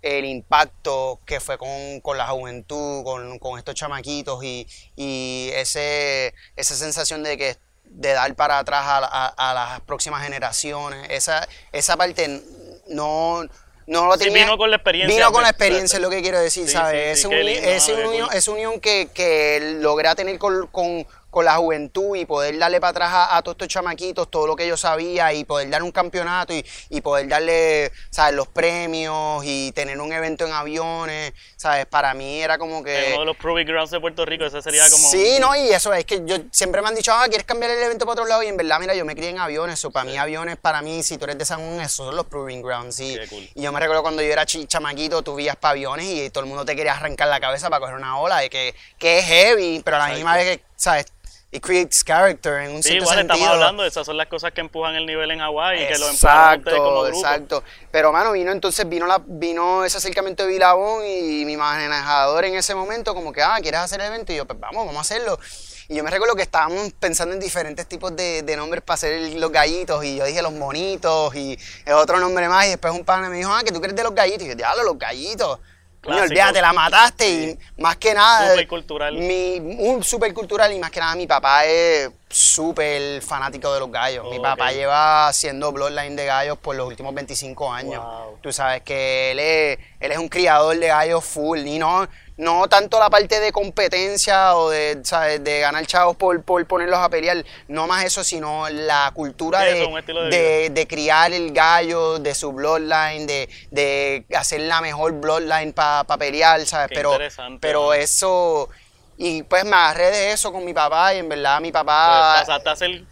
[0.04, 7.38] el impacto que fue con, la juventud, con, estos chamaquitos y, ese, esa sensación de
[7.38, 11.06] que de dar para atrás a, las próximas generaciones.
[11.08, 12.42] Esa, esa parte
[12.88, 13.44] no,
[13.86, 14.44] no lo tenía.
[14.44, 15.16] vino con la experiencia.
[15.16, 17.18] Vino con la experiencia, es lo que quiero decir, ¿sabes?
[17.18, 21.06] es, una unión, que, que logré tener con, con
[21.42, 24.76] la juventud y poder darle para atrás a, todos estos chamaquitos todo lo que yo
[24.76, 28.34] sabía y poder dar un campeonato y, y poder darle, ¿sabes?
[28.34, 31.86] Los premios y tener un evento en aviones, ¿sabes?
[31.86, 33.10] Para mí era como que...
[33.12, 35.08] uno de los Proving Grounds de Puerto Rico, ese sería como...
[35.08, 37.82] Sí, no, y eso es que yo siempre me han dicho, ah, ¿quieres cambiar el
[37.82, 38.42] evento para otro lado?
[38.42, 41.02] Y en verdad, mira, yo me crié en aviones, o para mí aviones, para mí,
[41.02, 43.18] si tú eres de San Juan, esos son los Proving Grounds, y,
[43.54, 46.48] y yo me recuerdo cuando yo era chamaquito, tú vías para aviones y todo el
[46.48, 49.82] mundo te quería arrancar la cabeza para coger una ola, de que, que es heavy,
[49.84, 51.06] pero a la misma vez que, ¿sabes?
[51.54, 54.96] It creates character en un sí, igual estamos hablando, esas son las cosas que empujan
[54.96, 57.18] el nivel en Hawái y que lo empujan como grupo.
[57.18, 62.44] Exacto, pero mano, vino entonces, vino la vino ese acercamiento de Vilabón y mi manejador
[62.44, 64.32] en ese momento como que, ah, ¿quieres hacer el evento?
[64.32, 65.38] Y yo, pues vamos, vamos a hacerlo.
[65.86, 69.34] Y yo me recuerdo que estábamos pensando en diferentes tipos de, de nombres para hacer
[69.34, 70.02] los gallitos.
[70.02, 71.58] Y yo dije los monitos y
[71.92, 72.66] otro nombre más.
[72.66, 74.44] Y después un pana me dijo, ah, que tú crees de los gallitos.
[74.44, 75.60] Y yo, diablo, los gallitos.
[76.04, 78.50] Coño, olvídate, la mataste y más que nada.
[78.50, 79.14] Súper cultural.
[79.14, 83.90] Mi, un súper cultural y más que nada mi papá es súper fanático de los
[83.90, 84.26] gallos.
[84.30, 88.04] mi papá lleva haciendo Bloodline de gallos por los últimos 25 años.
[88.42, 92.66] Tú sabes que él es, él es un criador de gallos full y no, no
[92.68, 94.96] tanto la parte de competencia o de,
[95.40, 100.70] de ganar chavos por, por, ponerlos a pelear, no más eso, sino la cultura de,
[100.70, 106.64] de, criar el gallo, de su bloodline, de, de hacer la mejor bloodline para pelear,
[106.66, 106.90] ¿sabes?
[106.92, 107.16] pero,
[107.60, 108.68] pero eso,
[109.16, 112.34] y pues me agarré de eso con mi papá y en verdad mi papá...
[112.36, 113.04] Pues pasaste a ser,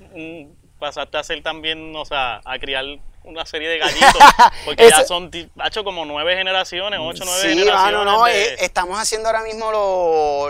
[0.81, 2.85] pasaste a ser también, o sea, a criar
[3.25, 4.23] una serie de gallitos.
[4.65, 8.01] Porque ya son, ha hecho como nueve generaciones, ocho, nueve generaciones.
[8.01, 9.71] Sí, no, eh, estamos haciendo ahora mismo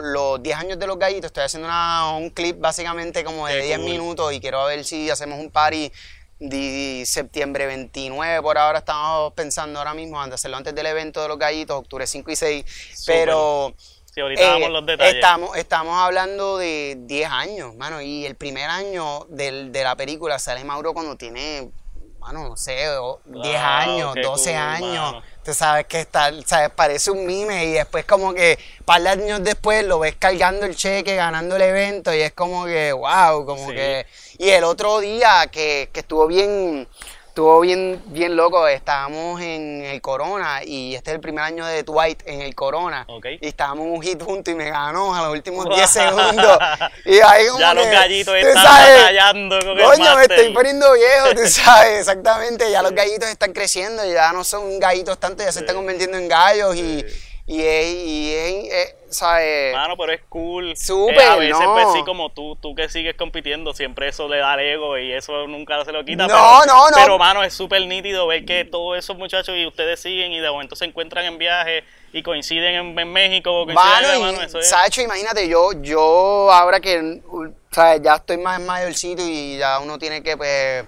[0.00, 1.26] los, diez años de los gallitos.
[1.26, 1.68] Estoy haciendo
[2.16, 5.92] un clip básicamente como de diez minutos y quiero ver si hacemos un party
[6.38, 11.28] de septiembre 29 por ahora estamos pensando ahora mismo de hacerlo antes del evento de
[11.28, 12.64] los gallitos, octubre 5 y 6,
[13.06, 13.76] pero
[14.12, 15.14] Sí, ahorita eh, los detalles.
[15.14, 20.64] Estamos, estamos hablando de 10 años, mano, y el primer año de la película sale
[20.64, 21.70] Mauro cuando tiene
[22.22, 22.87] bueno, no sé,
[23.24, 25.24] 10 años, 12 años.
[25.44, 29.08] Tú sabes que está, sabes, parece un mime y después como que un par de
[29.08, 33.44] años después lo ves cargando el cheque, ganando el evento y es como que, wow,
[33.44, 34.06] como que...
[34.38, 36.87] Y el otro día que, que estuvo bien
[37.33, 41.83] Estuvo bien, bien loco, estábamos en el Corona y este es el primer año de
[41.83, 43.07] Dwight en el Corona.
[43.40, 46.59] Y estábamos un hit juntos y me ganó a los últimos 10 segundos.
[47.07, 51.47] Y ahí como ya los gallitos están batallando con Coño, me estoy poniendo viejo, tú
[51.49, 52.71] sabes, exactamente.
[52.71, 56.29] Ya los gallitos están creciendo, ya no son gallitos tanto, ya se están convirtiendo en
[56.29, 57.03] gallos y
[57.46, 59.74] y es, y es, ¿sabes?
[59.74, 60.76] Mano, pero es cool.
[60.76, 64.38] Súper, eh, A veces, pues sí, como tú, tú que sigues compitiendo, siempre eso le
[64.38, 66.28] da el ego y eso nunca se lo quita.
[66.28, 66.96] No, pero, no, no.
[66.96, 70.50] Pero, mano, es súper nítido ver que todos esos muchachos y ustedes siguen y de
[70.50, 73.64] momento se encuentran en viaje y coinciden en, México.
[73.64, 74.68] Coinciden mano, eso es...
[74.68, 77.20] Sacho, imagínate, yo, yo ahora que,
[77.72, 78.02] ¿sabes?
[78.02, 80.85] Ya estoy más en mayorcito y ya uno tiene que, pues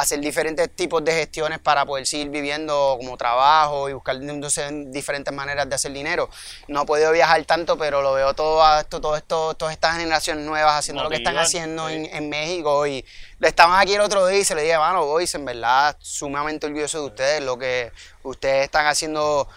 [0.00, 5.68] hacer diferentes tipos de gestiones para poder seguir viviendo como trabajo y buscar diferentes maneras
[5.68, 6.30] de hacer dinero.
[6.68, 10.44] No he podido viajar tanto, pero lo veo todo esto, todo esto, todas estas generaciones
[10.44, 13.04] nuevas haciendo lo que están haciendo en, México y
[13.38, 16.66] le estaban aquí el otro día y se le dije, mano, boys, en verdad, sumamente
[16.66, 17.90] orgulloso de ustedes, lo que
[18.22, 19.48] ustedes están haciendo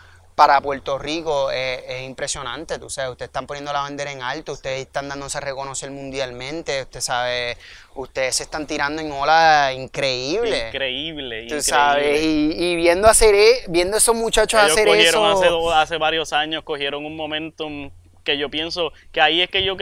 [0.42, 4.80] para Puerto Rico es, impresionante, tú sabes, ustedes están poniendo la bandera en alto, ustedes
[4.80, 7.58] están dándose a reconocer mundialmente, usted sabe,
[7.94, 10.70] ustedes se están tirando en ola increíble.
[10.70, 13.36] Increíble, tú sabes, y, viendo hacer,
[13.68, 15.24] viendo esos muchachos hacer eso.
[15.24, 17.92] Hace, hace varios años cogieron un momentum
[18.24, 19.76] que yo pienso que ahí es que yo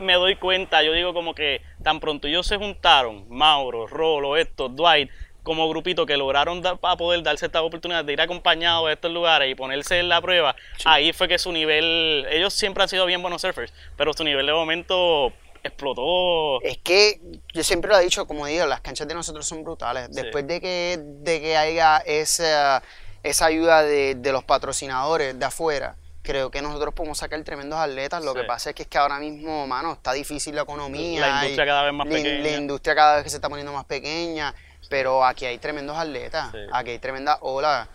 [0.00, 4.70] me doy cuenta, yo digo como que tan pronto ellos se juntaron, Mauro, Rolo, esto,
[4.70, 5.10] Dwight,
[5.46, 9.48] como grupito que lograron para poder darse esta oportunidad de ir acompañados a estos lugares
[9.48, 13.22] y ponerse en la prueba, ahí fue que su nivel, ellos siempre han sido bien
[13.22, 15.32] buenos surfers, pero su nivel de momento
[15.62, 16.60] explotó.
[16.62, 17.20] Es que
[17.54, 20.10] yo siempre lo he dicho, como digo, las canchas de nosotros son brutales.
[20.10, 22.82] Después de que, de que haya esa,
[23.22, 28.24] esa ayuda de, los patrocinadores de afuera, creo que nosotros podemos sacar tremendos atletas.
[28.24, 31.20] Lo que pasa es que, es que ahora mismo, mano, está difícil la economía.
[31.20, 32.42] La industria cada vez más pequeña.
[32.42, 34.52] La industria cada vez que se está poniendo más pequeña.
[34.88, 37.88] Pero aquí hay tremendos atletas, aquí hay tremenda ola.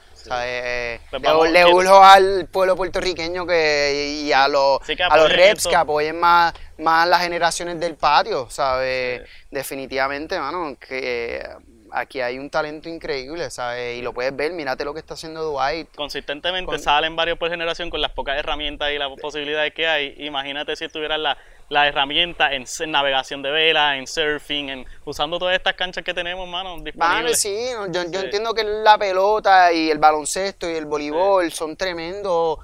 [0.43, 5.75] Eh, pues le, urjo al pueblo puertorriqueño que, y a los, a los reps que
[5.75, 9.21] apoyen más, más las generaciones del patio, ¿sabes?
[9.49, 11.43] Definitivamente, mano, que
[11.91, 13.97] aquí hay un talento increíble, ¿sabes?
[13.97, 15.93] Y lo puedes ver, mírate lo que está haciendo Dwight.
[15.95, 20.15] Consistentemente salen varios por generación con las pocas herramientas y las posibilidades que hay.
[20.19, 21.37] Imagínate si tuvieran la
[21.71, 26.45] la herramienta en, navegación de vela, en surfing, en usando todas estas canchas que tenemos,
[26.45, 27.39] mano, disponibles.
[27.39, 32.59] Sí, yo, entiendo que la pelota y el baloncesto y el voleibol son tremendos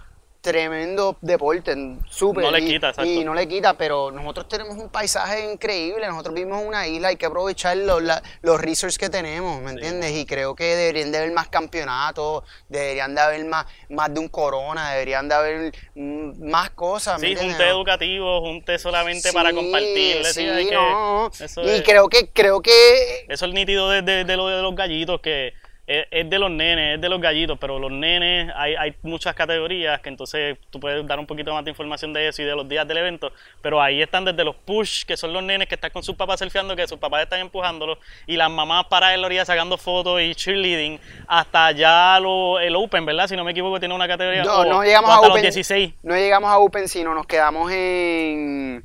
[0.52, 1.76] tremendo deporte,
[2.10, 2.44] súper.
[2.46, 3.10] No le quita, exacto.
[3.12, 7.10] Y no le quita, pero nosotros tenemos un paisaje increíble, nosotros vivimos en una isla,
[7.10, 10.14] hay que aprovechar los, la- los resources que tenemos, ¿me entiendes?
[10.16, 14.30] Y creo que deberían de haber más campeonatos, deberían de haber más, más de un
[14.30, 17.58] corona, deberían de haber mm, más cosas, ¿me Sí, entiendes?
[17.58, 20.24] junte educativo, junte solamente para compartir.
[20.26, 21.30] sí, hay que- no.
[21.40, 24.62] eso y es- creo que, creo que Eso es nítido de, de, de lo de
[24.62, 25.54] los gallitos, que
[25.88, 29.34] es, es de los nenes, es de los gallitos, pero los nenes hay, hay muchas
[29.34, 32.56] categorías que entonces tú puedes dar un poquito más de información de eso y de
[32.56, 33.32] los días del evento,
[33.62, 36.40] pero ahí están desde los push, que son los nenes que están con sus papás
[36.42, 40.22] surfeando, que sus papás están empujándolos, y las mamás para en la orilla sacando fotos
[40.22, 43.28] y cheerleading, hasta ya lo, el Open, ¿verdad?
[43.28, 44.44] Si no me equivoco, tiene una categoría.
[44.44, 45.42] no, o- no o llegamos hasta a los Open.
[45.44, 48.84] 16, No llegamos a Open, sino nos quedamos en.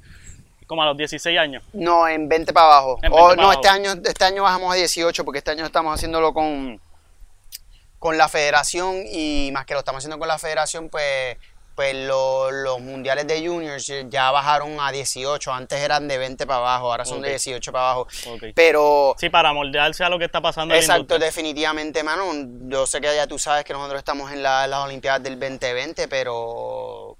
[0.68, 1.62] como a los 16 años.
[1.72, 2.98] No, en 20 para abajo.
[3.02, 3.60] En 20 O, para no, abajo.
[3.60, 6.80] este año, este año bajamos a 18 porque este año estamos haciéndolo con,
[8.02, 11.36] con la federación y más que lo estamos haciendo con la federación, pues,
[11.76, 15.52] pues lo- los mundiales de juniors ya bajaron a 18.
[15.52, 18.08] Antes eran de 20 para abajo, ahora son de 18 para abajo.
[18.56, 22.24] Pero Sí, para moldearse a lo que está pasando en la Exacto, definitivamente, mano.
[22.68, 26.08] Yo sé que ya tú sabes que nosotros estamos en la- las Olimpiadas del 2020,
[26.08, 27.16] pero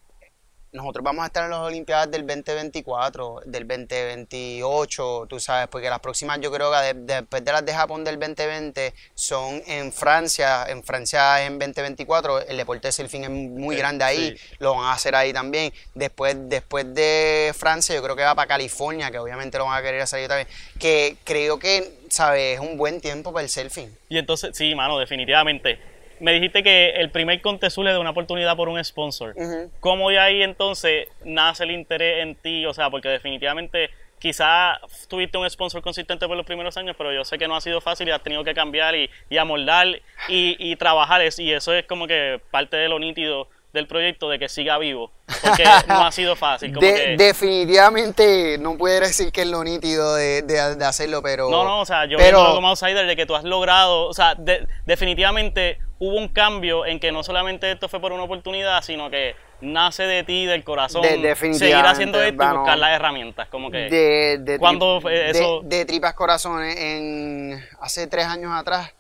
[0.73, 6.01] nosotros vamos a estar en las Olimpiadas del 2024, del 2028, tú sabes, porque las
[6.01, 10.64] próximas yo creo que de- después de las de Japón del 2020 son en Francia,
[10.68, 14.57] en Francia en 2024, el deporte de surfing es muy Sí, grande ahí, sí.
[14.61, 15.73] lo van a hacer ahí también.
[15.95, 19.83] Después, después de Francia, yo creo que va para California, que obviamente lo van a
[19.83, 20.49] querer hacer ahí también.
[20.79, 22.55] Que creo que, ¿sabes?
[22.55, 23.95] Es un buen tiempo para el surfing.
[24.09, 25.91] Y entonces, sí, mano, definitivamente.
[26.23, 29.35] Me dijiste que el primer Contezul le da una oportunidad por un sponsor.
[29.81, 32.64] ¿Cómo de ahí entonces nace el interés en ti?
[32.64, 37.25] O sea, porque definitivamente quizás tuviste un sponsor consistente por los primeros años, pero yo
[37.25, 39.89] sé que no ha sido fácil y has tenido que cambiar y, y amoldar
[40.29, 41.23] y, y trabajar.
[41.39, 45.11] Y eso es como que parte de lo nítido del proyecto, de que siga vivo.
[45.43, 46.73] Porque no ha sido fácil.
[46.73, 51.20] Como De- que, definitivamente no puedo decir que es lo nítido de, de- de hacerlo,
[51.23, 51.51] pero.
[51.51, 54.35] No, no, o sea, yo pero, como outsider de que tú has logrado, o sea,
[54.37, 59.09] de- definitivamente hubo un cambio en que no solamente esto fue por una oportunidad, sino
[59.09, 63.70] que nace de ti, del corazón, De- seguir haciendo esto y buscar las herramientas, como
[63.70, 63.88] que...
[63.88, 65.61] de, de, tri- ¿Cuándo fue de- eso?
[65.62, 68.92] de tripas corazones, en, hace tres años atrás,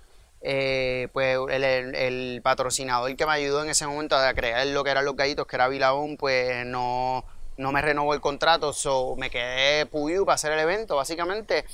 [0.42, 4.84] eh, pues el, el- el patrocinador que me ayudó en ese momento a crear lo
[4.84, 7.24] que eran los gallitos, que era Vilabón, pues no,
[7.56, 11.64] no me renovó el contrato, so me quedé puyu para hacer el evento, básicamente.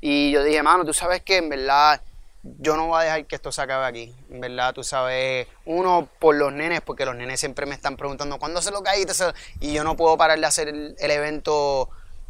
[0.00, 2.00] Y yo dije, mano, tú sabes que en verdad
[2.58, 4.14] yo no voy a dejar que esto se acabe aquí.
[4.28, 8.62] Verdad, tú sabes, uno por los nenes, porque los nenes siempre me están preguntando cuándo
[8.62, 9.22] se lo gallitos,
[9.60, 11.88] y yo no puedo parar de hacer el, el evento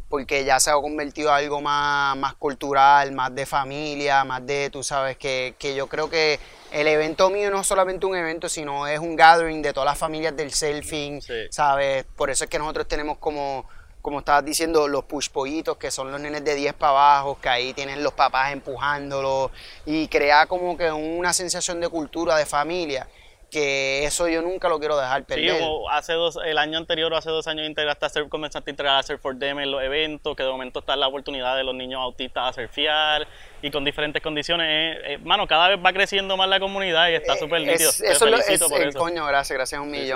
[0.09, 4.71] porque ya se ha convertido en algo más, más cultural, más de familia, más de,
[4.71, 6.39] tú sabes, que, que yo creo que
[6.71, 9.99] el evento mío no es solamente un evento, sino es un gathering de todas las
[9.99, 11.33] familias del surfing, Sí.
[11.51, 12.05] ¿sabes?
[12.15, 13.69] Por eso es que nosotros tenemos como,
[14.01, 17.49] como estabas diciendo, los push pollitos, que son los nenes de 10 para abajo, que
[17.49, 19.51] ahí tienen los papás empujándolos,
[19.85, 23.07] y crea como que una sensación de cultura, de familia,
[23.51, 25.59] que eso yo nunca lo quiero dejar Sí, perder.
[25.59, 28.71] como hace dos, el año anterior o hace dos años integraste a surf, comenzaste a
[28.71, 31.63] integrar a Surf for Them en los eventos, que de momento está la oportunidad de
[31.63, 33.27] los niños autistas a surfear
[33.63, 34.67] y con diferentes condiciones.
[34.69, 37.71] Eh, eh, mano, cada vez va creciendo más la comunidad y está súper Eh, Es-
[37.71, 37.91] nítido.
[37.91, 38.99] Te eso es es- por eh, eso.
[38.99, 40.07] Coño, gracias, gracias un Sí, sí.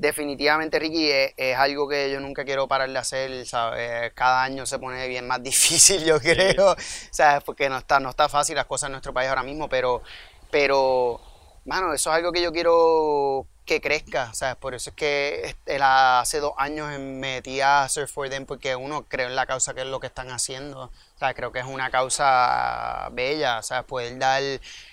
[0.00, 4.12] Definitivamente, Ricky, es, es algo que yo nunca quiero parar de hacer, ¿sabes?
[4.14, 6.74] Cada año se pone bien más difícil, yo creo,
[7.10, 7.44] ¿sabes?
[7.44, 10.02] Porque no está, no está fácil las cosas en nuestro país ahora mismo, pero,
[10.50, 11.20] pero,
[11.66, 14.56] mano, eso es algo que yo quiero que crezca, ¿sabes?
[14.56, 19.06] Por eso es que hace dos años me metí a Surf for Them, porque uno
[19.06, 21.66] creo en la causa que es lo que están haciendo, o sea, creo que es
[21.66, 23.84] una causa bella, ¿sabes?
[23.84, 24.42] Poder dar...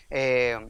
[0.10, 0.70] eh,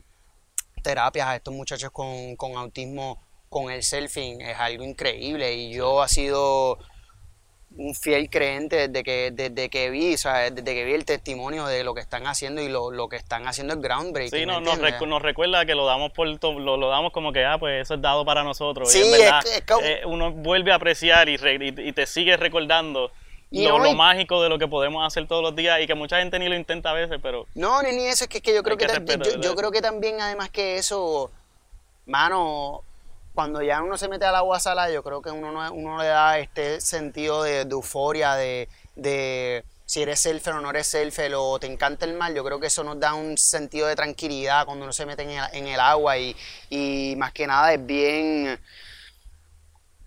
[0.84, 6.02] terapias a estos muchachos con, con autismo con el surfing es algo increíble y yo
[6.02, 6.78] ha sido
[7.78, 11.68] un fiel creyente desde que, desde que vi, o sea, desde que vi el testimonio
[11.68, 14.40] de lo que están haciendo y lo, lo que están haciendo es groundbreaking.
[14.40, 17.32] Sí, ¿me no, nos, recu- nos recuerda que lo damos por lo, lo damos como
[17.32, 18.92] que ah, pues eso es dado para nosotros.
[18.92, 21.94] Sí, y en verdad, es como- eh, uno vuelve a apreciar y, re- y- y
[21.94, 23.12] te sigue recordando
[23.52, 26.40] Y lo, mágico de lo que podemos hacer todos los días y que mucha gente
[26.40, 28.64] ni lo intenta a veces, pero No, ni, ni eso, es que, es que yo
[28.64, 28.88] creo que,
[29.40, 31.30] yo, creo que también además que eso,
[32.08, 32.82] mano,
[33.38, 36.08] cuando ya uno se mete al agua salada, yo creo que uno, no- uno le
[36.08, 41.60] da este sentido de, euforia, de, de si eres surfer o no eres surfer o
[41.60, 44.86] te encanta el mar, yo creo que eso nos da un sentido de tranquilidad cuando
[44.86, 46.36] uno se mete en el, en el agua y,
[46.72, 48.60] y más que nada es bien...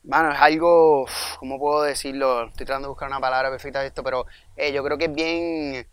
[0.02, 1.06] Bueno, es algo,
[1.38, 2.44] ¿cómo puedo decirlo?
[2.48, 4.26] Estoy tratando de buscar una palabra perfecta de esto, pero
[4.56, 5.86] eh, yo creo que es bien,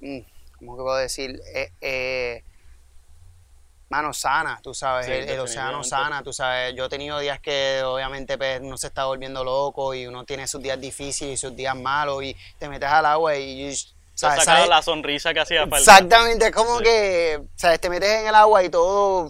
[0.00, 0.18] mm,
[0.58, 1.40] ¿cómo que puedo decir?
[1.54, 2.44] Eh, eh,
[3.90, 6.74] mano, sana, tú sabes, Sí, el, el océano sana, tú sabes.
[6.76, 10.46] Yo he tenido días que obviamente pues, uno se está volviendo loco y uno tiene
[10.46, 13.74] sus días difíciles y sus días malos y te metes al agua y,
[14.14, 14.44] ¿sabes?
[14.44, 15.78] sales- la sonrisa que hacía falta.
[15.78, 16.84] Exactamente, es como Sí.
[16.84, 17.80] que, ¿sabes?
[17.80, 19.28] Te metes en el agua y todo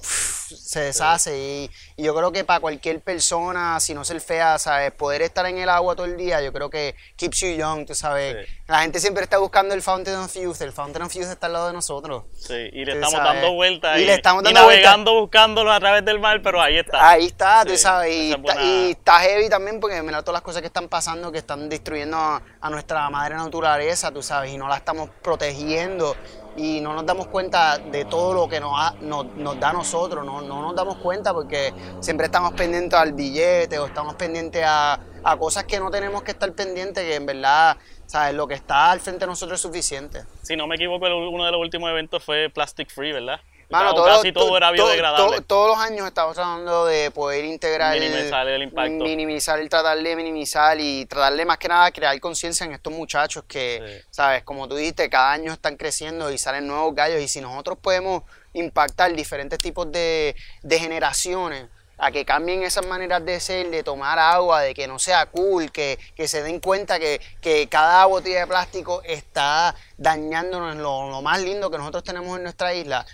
[0.57, 1.37] se deshace.
[1.39, 4.93] Y, y yo creo que para cualquier persona, si no ser fea, ¿sabes?
[4.93, 7.95] Poder estar en el agua todo el día, yo creo que keeps you young, tú
[7.95, 8.47] sabes.
[8.47, 8.53] Sí.
[8.69, 10.61] La gente siempre está buscando el Fountain of Youth.
[10.61, 12.25] El Fountain of Youth está al lado de nosotros.
[12.39, 13.33] Sí, y le estamos sabes.
[13.43, 14.85] dando vueltas Y y, le estamos y dando vueltas.
[14.85, 17.09] navegando buscándolo a través del mar, pero ahí está.
[17.11, 18.15] Ahí está, tú Sí, sabes.
[18.15, 21.39] Y, buena- y está heavy también porque mira todas las cosas que están pasando, que
[21.39, 26.17] están destruyendo a, a nuestra madre naturaleza, tú sabes, y no la estamos protegiendo.
[26.57, 30.63] Y no nos damos cuenta de todo lo que nos, da a nosotros, no, no
[30.63, 35.65] nos damos cuenta porque siempre estamos pendientes al billete o estamos pendientes a, a cosas
[35.65, 37.77] que no tenemos que estar pendientes, que en verdad,
[38.07, 38.35] ¿sabes?
[38.35, 40.25] Lo que está al frente de nosotros es suficiente.
[40.43, 43.41] Si no me equivoco, uno de los últimos eventos fue Plastic Free, ¿verdad?
[43.71, 45.37] Mano, todo- casi todo to- era biodegradable.
[45.39, 48.91] to- todos los años estamos tratando de poder integrar, Minimizar el impacto.
[49.05, 52.93] minimizar el tratar de minimizar y tratar de más que nada crear conciencia en estos
[52.93, 54.07] muchachos que, Sí.
[54.11, 57.79] sabes, como tú dijiste, cada año están creciendo y salen nuevos gallos y si nosotros
[57.81, 61.67] podemos impactar diferentes tipos de, de generaciones
[62.03, 65.71] a que cambien esas maneras de ser, de tomar agua, de que no sea cool,
[65.71, 71.21] que, que se den cuenta que, que cada botella de plástico está dañándonos lo, lo
[71.23, 73.05] más lindo que nosotros tenemos en nuestra isla,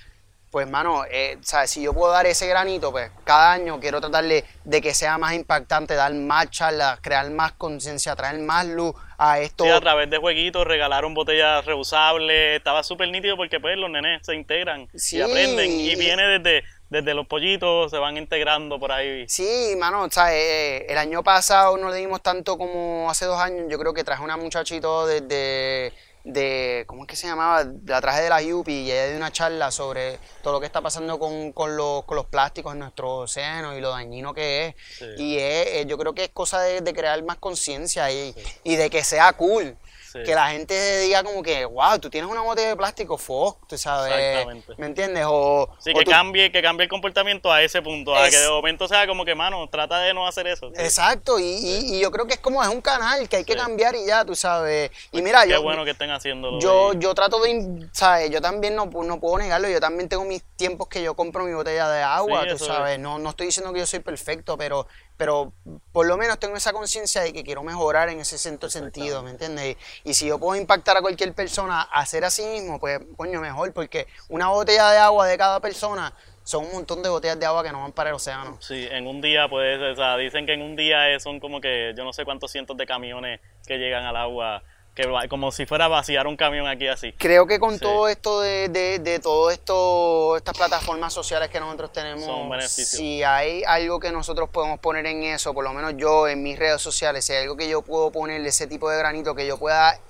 [0.56, 1.68] pues, mano, eh, ¿sabes?
[1.70, 4.42] si yo puedo dar ese granito, pues cada año quiero tratar de,
[4.80, 9.64] que sea más impactante, dar más charlas, crear más conciencia, traer más luz a esto.
[9.64, 14.24] Sí, a través de jueguitos regalaron botellas reusables, estaba súper nítido porque pues los nenes
[14.24, 15.18] se integran Sí.
[15.18, 19.28] y aprenden y viene desde, desde los pollitos, se van integrando por ahí.
[19.28, 20.36] Sí, mano, ¿sabes?
[20.36, 23.66] Eh, el año pasado no le dimos tanto como hace dos años.
[23.68, 25.92] Yo creo que traje una muchachito desde.
[26.28, 27.64] De, ¿Cómo es que se llamaba?
[27.84, 30.80] La traje de la Yupi y ella dio una charla sobre todo lo que está
[30.80, 34.74] pasando con, con los, con los plásticos en nuestro océano y lo dañino que es.
[34.98, 35.04] Sí.
[35.18, 38.74] Y es, eh, yo creo que es cosa de, de crear más conciencia y, y
[38.74, 39.76] de que sea cool.
[40.16, 40.22] Sí.
[40.24, 43.76] Que la gente diga como que, wow, tú tienes una botella de plástico, fo, tú
[43.76, 44.12] sabes.
[44.12, 44.74] Exactamente.
[44.78, 45.24] ¿Me entiendes?
[45.28, 48.36] O, Sí, o que tú- cambie, que cambie el comportamiento a ese punto, a que
[48.38, 50.70] de momento sea como que, mano, trata de no hacer eso.
[50.74, 50.80] Sí.
[50.82, 53.56] Exacto, y, y- y yo creo que es como es un canal que hay que
[53.56, 54.90] cambiar y ya, tú sabes.
[55.12, 56.58] Y mira, Qué yo, bueno que estén haciéndolo.
[56.60, 58.30] yo, trato de, ¿sabes?
[58.30, 61.52] Yo también no, no puedo negarlo, yo también tengo mis tiempos que yo compro mi
[61.52, 62.98] botella de agua, tú sabes.
[62.98, 64.86] No, no estoy diciendo que yo soy perfecto, pero,
[65.16, 65.52] pero
[65.92, 69.30] por lo menos tengo esa conciencia de que quiero mejorar en ese cierto sentido, ¿me
[69.30, 69.76] entiendes?
[70.04, 73.40] Y, y si yo puedo impactar a cualquier persona a hacer así mismo, pues, coño,
[73.40, 76.14] mejor, porque una botella de agua de cada persona
[76.46, 78.56] son un montón de botellas de agua que no van para el océano.
[78.60, 81.92] Sí, en un día, pues, o sea, dicen que en un día son como que
[81.96, 84.62] yo no sé cuántos cientos de camiones que llegan al agua,
[84.96, 87.12] que va- como si fuera a vaciar un camión aquí así.
[87.12, 87.80] Creo que con Sí.
[87.80, 93.22] todo esto de, de, de todo esto, estas plataformas sociales que nosotros tenemos, Son si
[93.22, 96.80] hay algo que nosotros podemos poner en eso, por lo menos yo en mis redes
[96.80, 100.00] sociales, si hay algo que yo puedo ponerle ese tipo de granito que yo pueda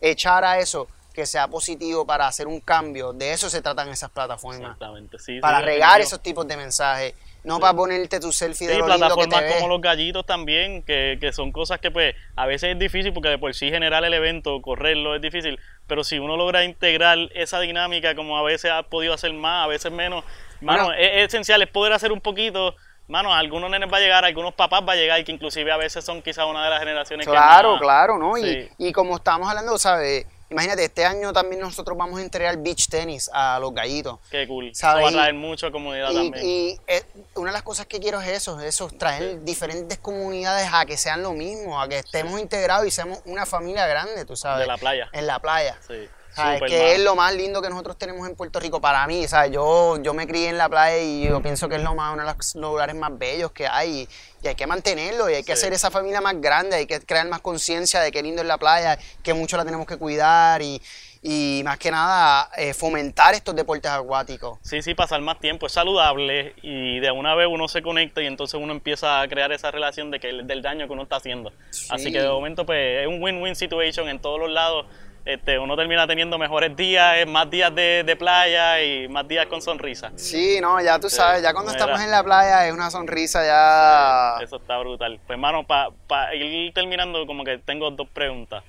[0.00, 4.08] echar a eso, que sea positivo para hacer un cambio, de eso se tratan esas
[4.10, 4.62] plataformas.
[4.62, 5.34] Exactamente, sí.
[5.34, 7.12] sí, Para regar esos tipos de mensajes,
[7.44, 10.26] no para ponerte tu selfie de Sí, lo lindo que te plataformas como los gallitos
[10.26, 13.70] también, que, que son cosas que pues a veces es difícil porque de por sí
[13.70, 18.42] generar el evento, correrlo es difícil, pero si uno logra integrar esa dinámica como a
[18.42, 20.24] veces ha podido hacer más, a veces menos,
[20.60, 20.98] mano, Bueno.
[21.00, 22.74] es, es esencial, es poder hacer un poquito,
[23.08, 25.72] mano, a algunos nenes va a llegar, a algunos papás va a llegar, que inclusive
[25.72, 28.36] a veces son quizás una de las generaciones que Claro, claro, ¿no?
[28.38, 28.68] Y- Sí.
[28.78, 30.26] Y, como estamos hablando, ¿sabes?
[30.50, 34.18] Imagínate, este año también nosotros vamos a integrar beach tenis a los gallitos.
[34.30, 35.04] Qué cool, ¿Sabes?
[35.06, 36.44] eso va a traer mucha comunidad Y, también.
[36.44, 37.02] y, eh,
[37.36, 41.22] una de las cosas que quiero es eso, eso, traer diferentes comunidades a que sean
[41.22, 44.60] lo mismo, a que estemos integrados y seamos una familia grande, tú sabes.
[44.60, 45.08] De la playa.
[45.12, 45.78] En la playa.
[45.86, 49.26] Sí, Súper, que es lo más lindo que nosotros tenemos en Puerto Rico para mí,
[49.28, 49.50] ¿sabes?
[49.52, 52.24] Yo, yo me crié en la playa y yo pienso que es lo más, uno
[52.24, 54.08] de los lugares más bellos que hay
[54.42, 55.60] y, hay que mantenerlo y hay que Sí.
[55.62, 58.56] hacer esa familia más grande, hay que crear más conciencia de qué lindo es la
[58.56, 60.80] playa, que mucho la tenemos que cuidar y,
[61.22, 64.58] y más que nada eh, fomentar estos deportes acuáticos.
[64.62, 68.26] Sí, sí, pasar más tiempo es saludable y de una vez uno se conecta y
[68.26, 71.52] entonces uno empieza a crear esa relación de que del daño que uno está haciendo.
[71.90, 74.86] Así que de momento pues es un win-win situation en todos los lados.
[75.24, 79.60] Este, uno termina teniendo mejores días, más días de, de playa y más días con
[79.60, 80.12] sonrisa.
[80.16, 81.84] Sí, no, ya tú sabes, ya cuando mira.
[81.84, 84.42] estamos en la playa es una sonrisa ya...
[84.42, 85.20] Eso está brutal.
[85.26, 88.64] Pues hermano, para ir terminando, como que tengo dos preguntas.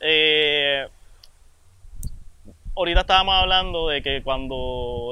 [0.00, 0.88] Eh,
[2.74, 4.54] ahorita estábamos hablando de que cuando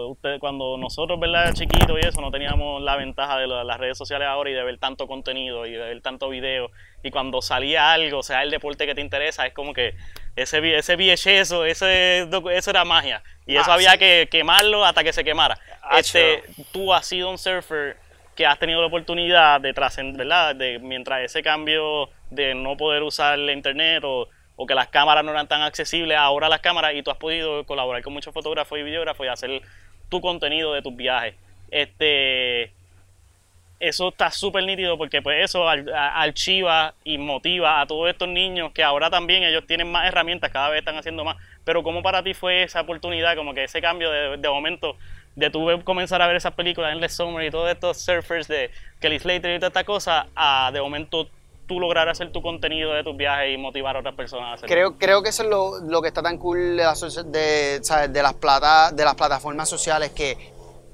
[0.08, 1.52] usted, cuando nosotros, ¿verdad?
[1.52, 4.78] Chiquitos y eso, no teníamos la ventaja de las redes sociales ahora y de ver
[4.78, 6.70] tanto contenido y de ver tanto video.
[7.02, 9.94] Y cuando salía algo, sea el deporte que te interesa, es como que
[10.36, 13.22] ese, ese VHS, ese, eso era magia.
[13.46, 13.98] Y eso Ah, había sí.
[13.98, 15.58] que quemarlo hasta que se quemara.
[15.96, 17.96] este, tú has sido un surfer
[18.36, 20.54] que has tenido la oportunidad de trascender, ¿verdad?
[20.54, 25.24] De, mientras ese cambio de no poder usar la internet o, o, que las cámaras
[25.24, 28.78] no eran tan accesibles, ahora las cámaras y tú has podido colaborar con muchos fotógrafos
[28.78, 29.62] y videógrafos y hacer
[30.08, 31.34] tu contenido de tus viajes.
[31.70, 32.72] Este,
[33.80, 38.84] eso está súper nítido porque pues eso archiva y motiva a todos estos niños que
[38.84, 41.36] ahora también ellos tienen más herramientas, cada vez están haciendo más.
[41.64, 44.96] Pero ¿cómo para ti fue esa oportunidad, como que ese cambio de, de momento
[45.34, 48.70] de tú comenzar a ver esas películas en The Summer y todos estos surfers de
[49.00, 51.28] Kelly Slater y toda esta cosa, a de momento
[51.66, 54.74] tú lograr hacer tu contenido de tus viajes y motivar a otras personas a hacerlo.
[54.74, 56.84] Creo, creo que eso es lo, lo que está tan cool de,
[57.26, 60.36] de, de, las plata, de las plataformas sociales que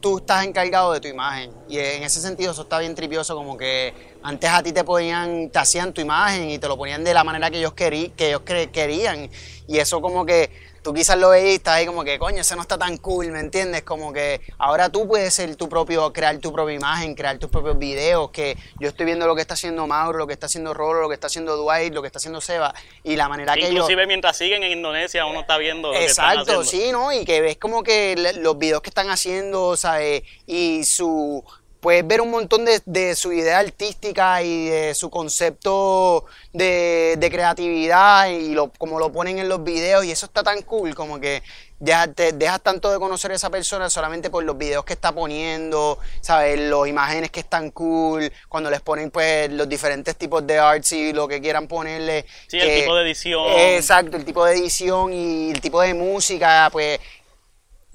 [0.07, 1.51] tú estás encargado de tu imagen.
[1.69, 3.93] Y en ese sentido eso está bien tripioso, como que
[4.23, 7.25] antes a ti te ponían, te hacían tu imagen y te lo ponían de la
[7.25, 9.29] manera que ellos, querí, que ellos querían.
[9.67, 10.49] Y eso como que
[10.87, 13.33] tú quizás lo veis y estás ahí como que, coño, ese no está tan cool,
[13.33, 13.83] ¿me entiendes?
[13.83, 17.77] Como que ahora tú puedes ser tu propio, crear tu propia imagen, crear tus propios
[17.77, 21.01] videos, que yo estoy viendo lo que está haciendo Mauro, lo que está haciendo Rolo,
[21.01, 22.73] lo que está haciendo Dwight, lo que está haciendo Seba,
[23.03, 23.73] y la manera que ellos...
[23.73, 27.13] Inclusive mientras siguen en Indonesia uno está viendo lo Exacto, que están sí, ¿no?
[27.13, 30.23] Y que ves como que los videos que están haciendo, ¿sabes?
[30.47, 31.43] Y su
[31.87, 38.55] puedes ver un montón de, su idea artística y de su concepto de, creatividad y
[38.55, 41.45] lo, como lo ponen en los videos y eso está tan cool como que
[41.79, 45.13] ya te dejas tanto de conocer a esa persona solamente por los videos que está
[45.13, 46.59] poniendo, ¿sabes?
[46.59, 51.13] Las imágenes que están cool, cuando les ponen pues los diferentes tipos de arts y
[51.13, 52.25] lo que quieran ponerle.
[52.47, 53.47] Sí, el tipo de edición.
[53.55, 56.99] Exacto, el tipo de edición y el tipo de música, pues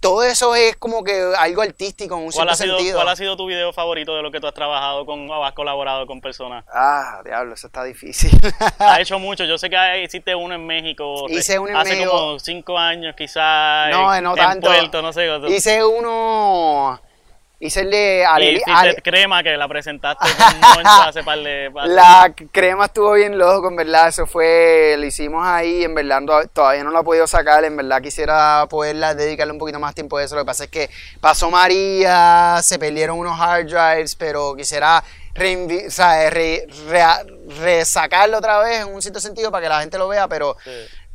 [0.02, 2.98] todo eso es como que algo artístico en un cierto sentido.
[2.98, 5.54] ¿Cuál ha sido tu video favorito de lo que tú has trabajado con o has
[5.54, 6.66] colaborado con personas?
[6.74, 8.32] Ah, diablo, eso está difícil.
[8.80, 9.46] has hecho mucho.
[9.46, 11.30] Yo sé que hiciste uno en México.
[11.30, 12.12] Hice uno en hace México.
[12.12, 13.92] como cinco años quizás.
[13.92, 14.68] No, no en tanto.
[14.68, 15.30] Puerto, no sé.
[15.50, 17.00] Hice uno
[17.64, 18.60] Hice el de Ale,
[19.04, 20.28] crema que la presentaste
[20.76, 24.08] con hace par de, La crema estuvo bien loco, en verdad.
[24.08, 27.64] Eso fue, lo hicimos ahí, en verdad todavía no la he podido sacar.
[27.64, 30.34] En verdad quisiera poderla dedicarle un poquito más tiempo a eso.
[30.34, 30.90] Lo que pasa es que
[31.20, 35.04] pasó María, se perdieron unos hard drives, pero quisiera
[37.62, 40.58] resacarlo otra vez en un cierto sentido para que la gente lo vea, pero.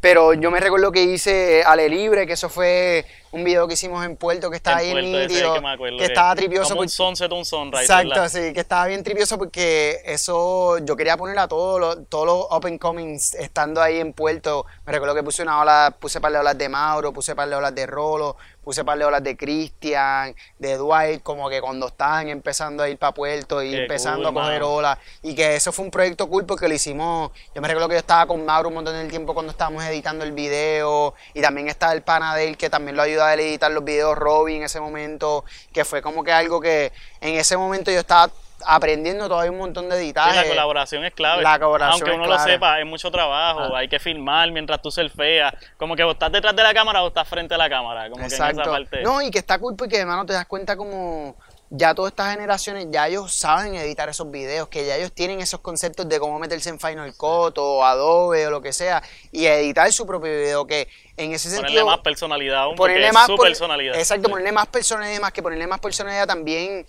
[0.07, 4.05] Pero yo me recuerdo que hice Ale Libre, que eso fue un video que hicimos
[4.07, 5.55] en Puerto que estaba bien nítido,
[5.99, 6.71] que, estaba tripioso.
[6.71, 7.83] Como un sunset, un sunrise.
[7.83, 12.25] Exacto, sí, que estaba bien tripioso porque eso yo quería poner a todos los, todos
[12.25, 14.65] los open comings estando ahí en Puerto.
[14.87, 17.57] Me recuerdo que puse una ola, puse par de olas de Mauro, puse par de
[17.57, 18.37] olas de Rolo,
[18.67, 22.99] puse par de olas de Cristian, de Dwight, como que cuando estaban empezando a ir
[22.99, 24.99] para Puerto y empezando a coger olas.
[25.23, 27.31] Y que eso fue un proyecto cool porque lo hicimos.
[27.55, 30.25] Yo me recuerdo que yo estaba con Mauro un montón de tiempo cuando estábamos editando
[30.25, 33.71] el video y también estaba el pana de él que también lo ayudaba a editar
[33.71, 37.93] los videos Robin en ese momento, que fue como que algo que en ese momento
[37.93, 38.33] yo estaba
[38.67, 40.35] aprendiendo todavía un montón de editaje.
[40.35, 41.43] la colaboración es clave.
[41.43, 43.79] La colaboración Aunque uno lo sepa, es mucho trabajo, ah.
[43.79, 45.55] hay que filmar mientras tú surfeas.
[45.77, 48.11] Como que vos estás detrás de la cámara o estás frente a la cámara.
[48.11, 48.45] Como Exacto.
[48.45, 49.03] Que en esa parte...
[49.03, 51.37] No, y que está cool porque, hermano, te das cuenta como
[51.71, 55.61] ya todas estas generaciones, ya ellos saben editar esos videos, que ya ellos tienen esos
[55.61, 59.03] conceptos de cómo meterse en Final Cut o Adobe o lo que sea,
[59.33, 61.67] y editar su propio video, que en ese sentido...
[61.67, 63.97] Ponerle más personalidad aún, ponerle más, su personalidad.
[63.97, 66.87] Exacto, ponerle más personalidad, más que ponerle más personalidad también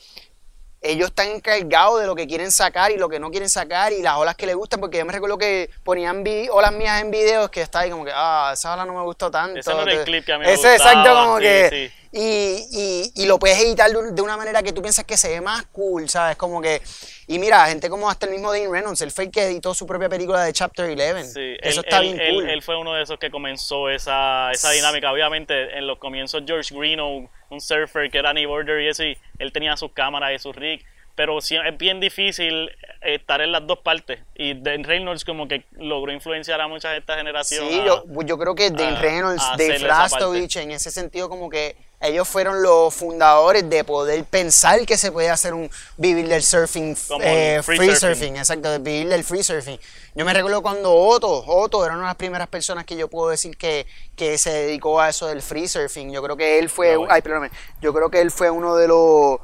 [0.82, 4.01] ellos están encargados de lo que quieren sacar y lo que no quieren sacar y
[4.01, 7.49] las olas que les gustan, porque yo me recuerdo que ponían olas mías en videos
[7.49, 9.59] que está ahí como que, ah, esa ola no me gustó tanto.
[9.59, 11.91] Ese no era el clip que a mí me Ese exacto como que...
[12.09, 15.41] Y, y, y, lo puedes editar de una manera que tú piensas que se ve
[15.41, 16.38] más cool, ¿sabes?
[16.38, 16.82] Como que...
[17.28, 19.86] Y mira, gente como hasta el mismo Dean Reynolds, él fue el que editó su
[19.86, 21.23] propia película de Chapter 11.
[21.25, 22.49] Sí, Eso está bien cool.
[22.49, 25.11] Él, fue uno de esos que comenzó esa, esa dinámica.
[25.11, 29.52] Obviamente, en los comienzos George Greeno, un surfer que era Border y eso, y él
[29.52, 30.84] tenía sus cámaras y sus rigs
[31.18, 32.70] pero sí, es bien difícil
[33.02, 34.20] estar en las dos partes.
[34.36, 37.68] Y Dan Reynolds como que logró influenciar a muchas de esta generación.
[37.68, 42.28] Sí, yo, yo, creo que Dan Reynolds, Dave Rastovich, en ese sentido como que ellos
[42.28, 47.60] fueron los fundadores de poder pensar que se puede hacer un vivir del surfing, eh,
[47.64, 48.38] free, surfing.
[48.38, 49.80] exacto, vivir del free surfing.
[50.14, 53.30] Yo me recuerdo cuando Otto, Otto era una de las primeras personas que yo puedo
[53.30, 56.12] decir que, que se dedicó a eso del free surfing.
[56.12, 59.39] Yo creo que él fue, ay, perdóname, yo creo que él fue uno de los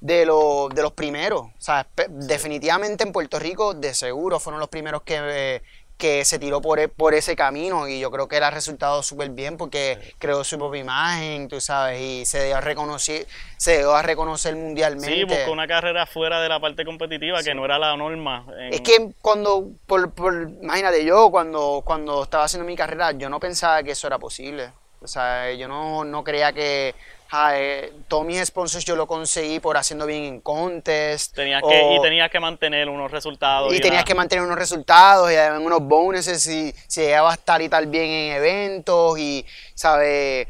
[0.00, 1.42] de, de los primeros.
[1.42, 5.62] O sea, definitivamente en Puerto Rico, de seguro, fueron los primeros que,
[6.00, 9.04] que se tiró por, e, por ese camino y yo creo que él ha resultado
[9.04, 13.26] súper bien porque creó su propia imagen, tú sabes, y se dio a reconocer,
[13.56, 15.14] se dio a reconocer mundialmente.
[15.14, 18.46] Sí, buscó una carrera fuera de la parte competitiva que no era la norma.
[18.70, 23.38] Es que cuando, por, por, imagínate, yo cuando, cuando estaba haciendo mi carrera, yo no
[23.38, 24.72] pensaba que eso era posible.
[25.02, 26.94] O sea, yo no, no creía que
[27.32, 31.34] ah, eh, todos mis sponsors yo lo conseguí por haciendo bien en contest.
[31.34, 33.72] Tenías o- que, y tenías que mantener unos resultados.
[33.74, 37.60] y tenías que mantener unos resultados y además unos bonuses si, si llegaba a estar
[37.62, 40.48] y tal bien en eventos y, ¿sabes?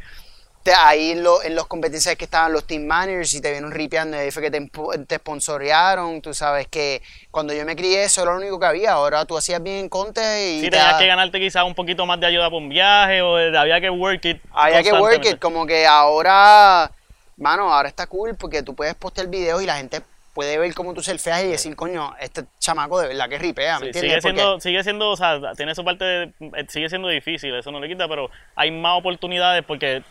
[0.62, 3.70] Te- ahí en, lo- en los competencias que estaban los team managers y te vieron
[3.72, 4.60] ripeando y ahí fue que te,
[5.06, 7.00] te sponsorearon, tú sabes que
[7.30, 9.88] cuando yo me crié eso era lo único que había, ahora tú hacías bien en
[9.88, 12.68] contest y Sí, te tenías que ganarte quizás un poquito más de ayuda por un
[12.68, 14.42] viaje o había que work it.
[14.52, 16.90] había que work it, como que ahora,
[17.38, 20.02] mano, ahora está cool porque tú puedes postear videos y la gente
[20.34, 23.86] puede ver cómo tú surfeas y decir, coño, este chamaco de verdad que ripea, ¿me
[23.92, 24.10] Sí, entiendes?
[24.12, 27.54] sigue Porque- siendo, sigue siendo, o sea, tiene su parte, de- eh, sigue siendo difícil,
[27.54, 30.02] eso no le quita, pero hay más oportunidades porque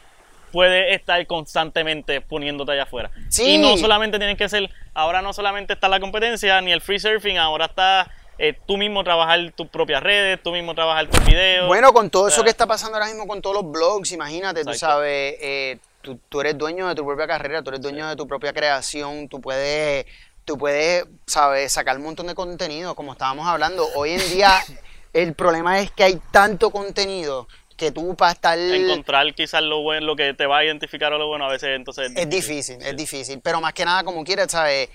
[0.52, 3.12] puedes estar constantemente poniéndote allá afuera.
[3.30, 3.56] Sí.
[3.56, 7.00] Y no solamente tienes que ser, ahora no solamente está la competencia ni el free
[7.00, 11.68] surfing, ahora está eh, tú mismo trabajar tus propias redes, tú mismo trabajar tus videos.
[11.68, 14.64] Bueno, con todo eso sea, que está pasando ahora mismo con todos los blogs, imagínate,
[14.64, 18.16] tú sabes, eh, tú, tú eres dueño de tu propia carrera, tú eres dueño de
[18.16, 20.06] tu propia creación, tú puedes,
[20.46, 23.86] tú puedes, sabes, sacar un montón de contenido, como estábamos hablando.
[23.96, 24.54] Hoy en día
[25.14, 27.50] el problema es que hay tanto contenido
[27.80, 28.60] que tú para estar...
[28.60, 31.70] encontrar quizás lo bueno, lo que te va a identificar o lo bueno, a veces
[31.76, 34.90] entonces Es difícil, es difícil, pero más que nada como quieras, ¿sabes?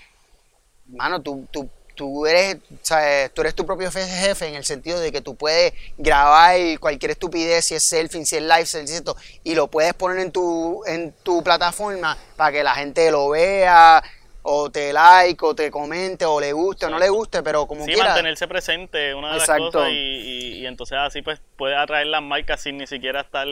[0.87, 3.33] Mano, tú, tú, tú, eres, ¿sabes?
[3.33, 7.11] tú eres tu propio fe- jefe en el sentido de que tú puedes grabar cualquier
[7.11, 10.31] estupidez, si es selfie, si es lifestyle, si es esto, y lo puedes poner en
[10.31, 14.03] tu, en tu plataforma para que la gente lo vea,
[14.47, 17.83] o te like, o te comente, o le guste, o no le guste, pero como
[17.85, 18.09] Sí, quiera.
[18.09, 19.71] mantenerse presente, una de las Exacto.
[19.71, 23.47] cosas, y, y- y entonces así pues puedes atraer las marcas sin ni siquiera estar...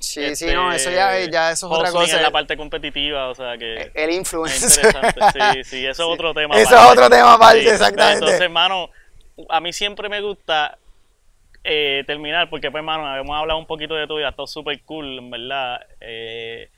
[0.00, 2.16] Sí, sí, no, eso ya- ya eso es otra cosa.
[2.16, 3.92] en la parte competitiva, o sea que...
[3.94, 4.84] El Es influencer.
[4.86, 5.20] interesante,
[5.62, 6.58] sí, sí, eso es otro tema.
[6.58, 8.14] Eso es otro tema aparte, Sí, exactamente.
[8.14, 8.90] Entonces, hermano,
[9.48, 10.76] a mí siempre me gusta
[11.62, 15.18] eh, terminar, porque pues, hermano, habíamos hablado un poquito de tu vida, está súper cool,
[15.18, 15.80] en verdad.
[16.00, 16.68] Eh,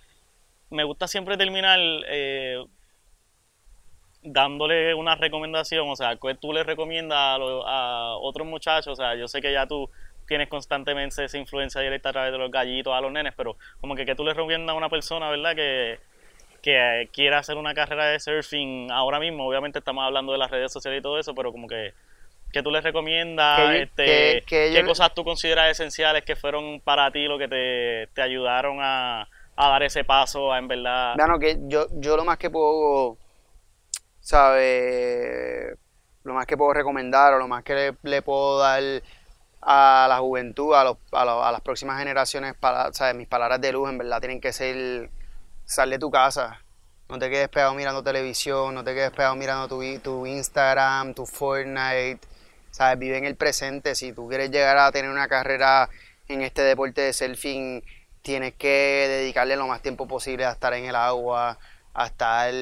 [0.68, 2.62] me gusta siempre terminar eh,
[4.24, 8.96] dándole una recomendación, o sea, que tú le recomiendas a, lo- a otros muchachos, o
[8.96, 9.88] sea, yo sé que ya tú
[10.26, 13.94] tienes constantemente esa influencia directa a través de los gallitos a los nenes, pero como
[13.94, 15.54] que, que tú le recomiendas a una persona, ¿verdad?
[15.54, 15.98] Que,
[16.62, 20.72] que quiera hacer una carrera de surfing ahora mismo, obviamente estamos hablando de las redes
[20.72, 21.92] sociales y todo eso, pero como que,
[22.52, 26.36] que tú les recomiendas, Que este, que- que qué yo- cosas tú consideras esenciales que
[26.36, 30.68] fueron para ti lo que te, te ayudaron a, a dar ese paso, a en
[30.68, 31.14] verdad...
[31.16, 33.18] Bueno, que yo, yo lo más que puedo,
[34.24, 35.76] ¿sabes?
[36.24, 38.82] Lo más que puedo recomendar o lo más que le, puedo dar
[39.62, 43.14] a la juventud, a, los, a, los- a las próximas generaciones, para, ¿sabes?
[43.16, 45.10] Mis palabras de luz en verdad tienen que ser,
[45.64, 46.60] sal de tu casa.
[47.08, 51.26] No te quedes pegado mirando televisión, no te quedes pegado mirando tu, tu Instagram, tu
[51.26, 52.20] Fortnite.
[52.70, 52.98] ¿Sabes?
[52.98, 53.94] Vive en el presente.
[53.94, 55.88] Si tú quieres llegar a tener una carrera
[56.28, 57.82] en este deporte de surfing,
[58.22, 58.68] tienes que
[59.08, 61.58] dedicarle lo más tiempo posible a estar en el agua,
[61.94, 62.52] a estar,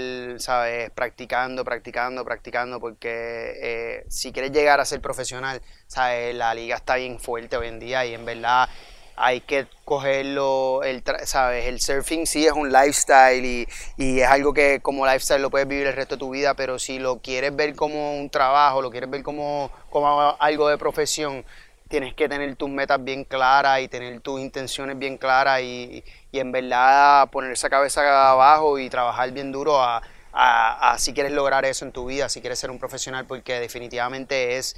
[0.40, 0.90] ¿sabes?
[0.90, 6.34] Practicando, practicando, practicando, porque eh, si quieres llegar a ser profesional, ¿sabes?
[6.34, 8.68] La liga está bien fuerte hoy en día y en verdad
[9.16, 11.66] hay que cogerlo, el, ¿sabes?
[11.66, 15.68] El surfing sí es un lifestyle y, y es algo que como lifestyle lo puedes
[15.68, 18.90] vivir el resto de tu vida, pero si lo quieres ver como un trabajo, lo
[18.90, 21.44] quieres ver como, como algo de profesión,
[21.88, 26.02] tienes que tener tus metas bien claras y tener tus intenciones bien claras y,
[26.32, 30.02] y en verdad poner esa cabeza abajo y trabajar bien duro a,
[30.32, 34.56] a- si quieres lograr eso en tu vida, si quieres ser un profesional, porque definitivamente
[34.58, 34.76] es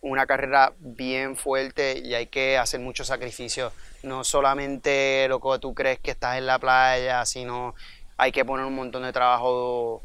[0.00, 3.72] una carrera bien fuerte y hay que hacer muchos sacrificios.
[4.02, 7.74] No solamente lo que tú crees que estás en la playa, sino
[8.16, 10.02] hay que poner un montón de trabajo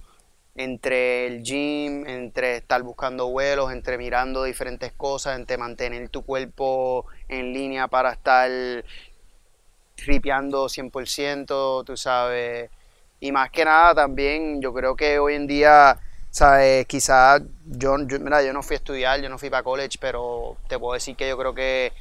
[0.56, 7.06] entre el gym, entre estar buscando vuelos, entre mirando diferentes cosas, entre mantener tu cuerpo
[7.30, 8.50] en línea para estar
[10.06, 12.70] ripeando 100%, tú sabes.
[13.20, 15.98] Y más que nada también, yo creo que hoy en día,
[16.30, 20.58] sabes, quizás yo, mira, yo no fui a estudiar, yo no fui para college, pero
[20.68, 21.94] te puedo decir que yo creo que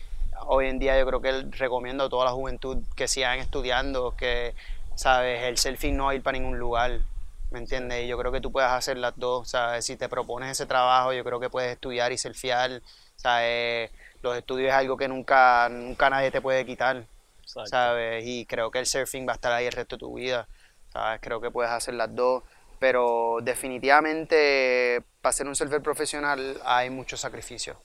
[0.46, 4.54] hoy en día yo creo que recomiendo a toda la juventud que sigan estudiando, que,
[4.94, 7.00] sabes, el surfing no va a ir para ningún lugar.
[7.50, 8.04] ¿Me entiendes?
[8.04, 9.84] Y yo creo que tú puedes hacer las dos, ¿sabes?
[9.86, 12.82] Si te propones ese trabajo, yo creo que puedes estudiar y surfear,
[13.14, 13.90] ¿sabes?
[14.20, 17.04] Los estudios es algo que nunca, nunca nadie te puede quitar,
[17.62, 18.24] ¿sabes?
[18.26, 20.48] Y creo que el surfing va a estar ahí el resto de tu vida,
[20.92, 21.20] ¿sabes?
[21.22, 22.42] Creo que puedes hacer las dos,
[22.78, 27.80] pero definitivamente para ser un surfer profesional hay mucho sacrificio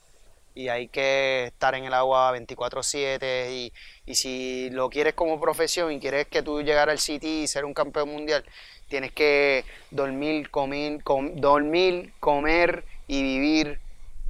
[0.54, 3.72] y hay que estar en el agua 24/7 y,
[4.06, 7.64] y si lo quieres como profesión y quieres que tú llegar al City y ser
[7.64, 8.44] un campeón mundial,
[8.88, 13.80] tienes que dormir, comer, com- dormir, comer y vivir,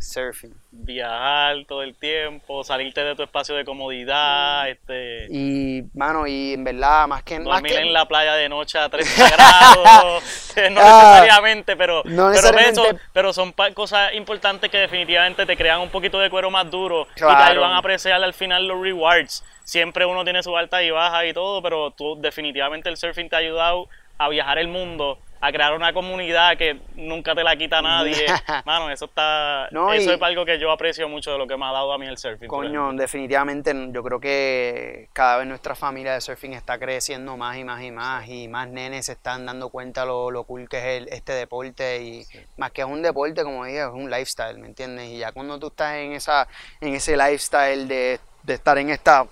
[0.03, 0.55] Surfing.
[0.71, 5.27] Viajar todo el tiempo, salirte de tu espacio de comodidad, este...
[5.31, 7.39] Y, mano, y en verdad, más que...
[7.39, 10.23] Más Dormir que en la playa de noche a 30 grados,
[10.71, 15.81] no Ah, necesariamente, pero, no pero, eso- pero son cosas importantes que definitivamente te crean
[15.81, 19.45] un poquito de cuero más duro y te ayudan a apreciar al final los rewards.
[19.65, 23.37] Siempre uno tiene su alta y baja y todo, pero tú definitivamente el surfing te
[23.37, 23.89] ha ayudado
[24.19, 28.27] a viajar el mundo, a crear una comunidad que nunca te la quita nadie.
[28.65, 31.65] Mano, eso está No, eso es algo que yo aprecio mucho de lo que me
[31.67, 32.47] ha dado a mí el surfing.
[32.47, 37.65] Coño, definitivamente yo creo que cada vez nuestra familia de surfing está creciendo más y
[37.65, 40.85] más y más y más nenes se están dando cuenta lo, lo cool que es
[41.03, 42.25] el- este deporte y
[42.57, 45.09] más que es un deporte, como dije, es un lifestyle, ¿me entiendes?
[45.09, 46.47] Y ya cuando tú estás en esa
[46.81, 49.27] en ese lifestyle de, de estar en esta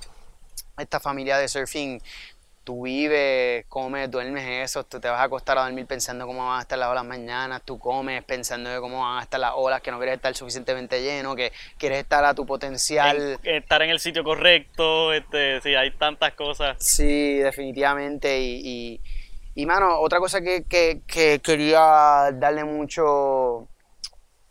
[0.76, 2.00] esta familia de surfing,
[2.64, 6.58] tú vives, comes, duermes eso, tú te vas a acostar a dormir pensando cómo van
[6.58, 9.80] a estar las olas mañana, tú comes pensando de cómo van a estar las olas,
[9.80, 13.38] que no quieres estar suficientemente lleno, que quieres estar a tu potencial.
[13.42, 16.76] En- estar en el sitio correcto, este, sí, hay tantas cosas.
[16.78, 18.40] Sí, definitivamente.
[18.40, 19.00] Y, y,
[19.54, 23.66] y, mano, otra cosa que, que- que quería darle mucho,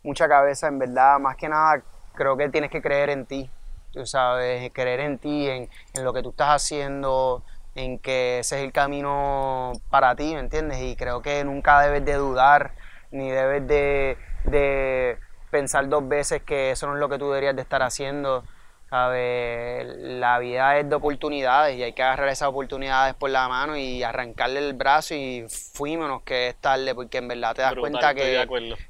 [0.02, 1.82] mucha cabeza, en verdad, más que nada,
[2.14, 3.48] creo que tienes que creer en ti.
[3.92, 7.42] Tú sabes, creer en ti, en, en lo que tú estás haciendo,
[7.74, 10.80] en que ese es el camino para ti, ¿me entiendes?
[10.82, 12.72] Y creo que nunca debes de dudar,
[13.10, 15.18] ni debes de, de
[15.50, 18.44] pensar dos veces que eso no es lo que tú deberías de estar haciendo.
[18.90, 19.86] ¿Sabes?
[19.98, 24.02] La vida es de oportunidades y hay que agarrar esas oportunidades por la mano y
[24.02, 28.14] arrancarle el brazo y fuímonos que es tarde porque en verdad te das Brutal, cuenta
[28.14, 28.44] que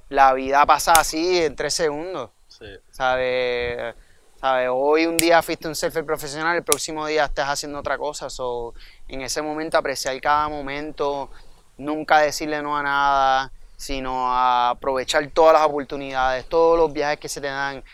[0.09, 2.31] la vida pasa así en tres segundos.
[2.49, 2.65] Sí.
[2.91, 3.95] ¿Sabes?
[4.41, 4.71] ¿Sabes?
[4.73, 8.31] Hoy un día fuiste un surfer profesional, el próximo día estás haciendo otra cosa.
[8.31, 8.73] So,
[9.07, 11.29] en ese momento apreciar cada momento,
[11.77, 17.29] nunca decirle no a nada, sino a aprovechar todas las oportunidades, todos los viajes que
[17.29, 17.85] se te dan.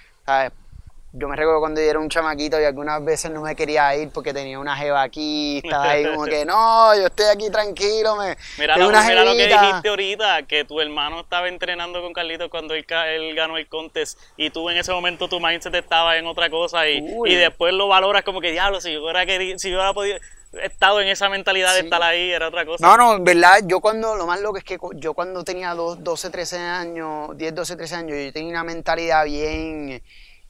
[1.19, 4.11] Yo me recuerdo cuando yo era un chamaquito y algunas veces no me quería ir
[4.11, 8.37] porque tenía una jeva aquí, estaba ahí como que no, yo estoy aquí tranquilo, me
[8.59, 9.63] Mira, lo, una mira lo que jevita".
[9.63, 14.19] dijiste ahorita, que tu hermano estaba entrenando con Carlitos cuando él, él ganó el contest
[14.37, 17.89] y tú en ese momento tu mindset estaba en otra cosa y, y después lo
[17.89, 20.19] valoras como que diablo, si yo hubiera querido, si yo hubiera podido,
[20.63, 22.87] estado en esa mentalidad de estar ahí, era otra cosa.
[22.87, 26.03] No, no, en verdad, yo cuando, lo más loco es que yo cuando tenía dos-
[26.05, 30.03] 12, 13 años, 10, 12, 13 años, yo tenía una mentalidad bien,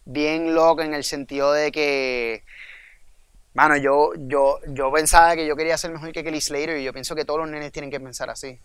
[0.07, 2.43] bien loca en el sentido de que,
[3.55, 6.93] mano, yo, yo, yo pensaba que yo quería ser mejor que Kelly Slater y yo
[6.93, 8.59] pienso que todos los nenes tienen que pensar así.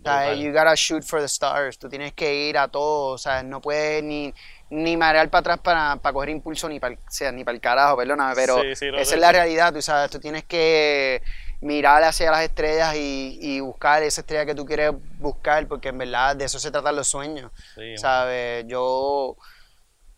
[0.00, 3.18] O sea, you gotta shoot for the stars, tú tienes que ir a todo, o
[3.18, 4.34] sea, no puedes ni,
[4.68, 7.60] ni marear para atrás para, para coger impulso ni para, o sea, ni para el
[7.62, 11.22] carajo, perdóname, pero Sí, sí, lo esa es la realidad, tú sabes, tú tienes que
[11.62, 15.96] mirar hacia las estrellas y, y buscar esa estrella que tú quieres buscar, porque en
[15.96, 18.66] verdad de eso se tratan los sueños, Sí, ¿sabes?
[18.68, 19.38] Yo,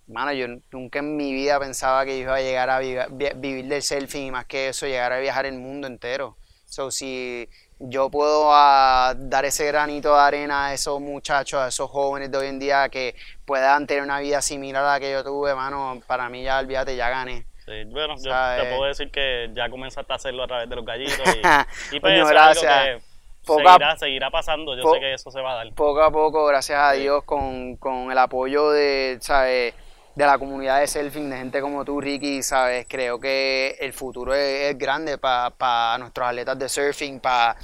[0.09, 3.31] mano, yo nunca en mi vida pensaba que yo iba a llegar a vi- vi-
[3.37, 6.37] vivir del surfing y más que eso, llegar a viajar el mundo entero.
[6.65, 7.49] So, si
[7.79, 12.39] yo puedo ah, dar ese granito de arena a esos muchachos, a esos jóvenes de
[12.39, 16.01] hoy en día que puedan tener una vida similar a la que yo tuve, mano,
[16.07, 17.47] para mí ya, olvídate, ya gané.
[17.65, 18.63] Sí, bueno, yo ¿sabes?
[18.63, 21.41] te puedo decir que ya comenzaste a hacerlo a través de los gallitos y,
[21.97, 23.01] y pues eso es algo gracias.
[23.01, 23.03] que
[23.45, 25.73] Poco a- seguirá, seguirá pasando, yo sé que eso se va a dar.
[25.75, 26.93] poco a poco, gracias a.
[26.93, 29.75] Dios, con, con el apoyo de, ¿sabes?
[30.17, 32.87] De la comunidad de surfing, de gente como tú, Ricky, ¿sabes?
[32.89, 37.57] Creo que el futuro es, es grande para nuestros atletas de surfing, para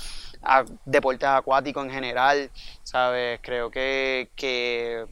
[0.84, 2.50] deportes acuáticos en general,
[2.82, 3.40] ¿sabes?
[3.42, 5.06] Creo que, que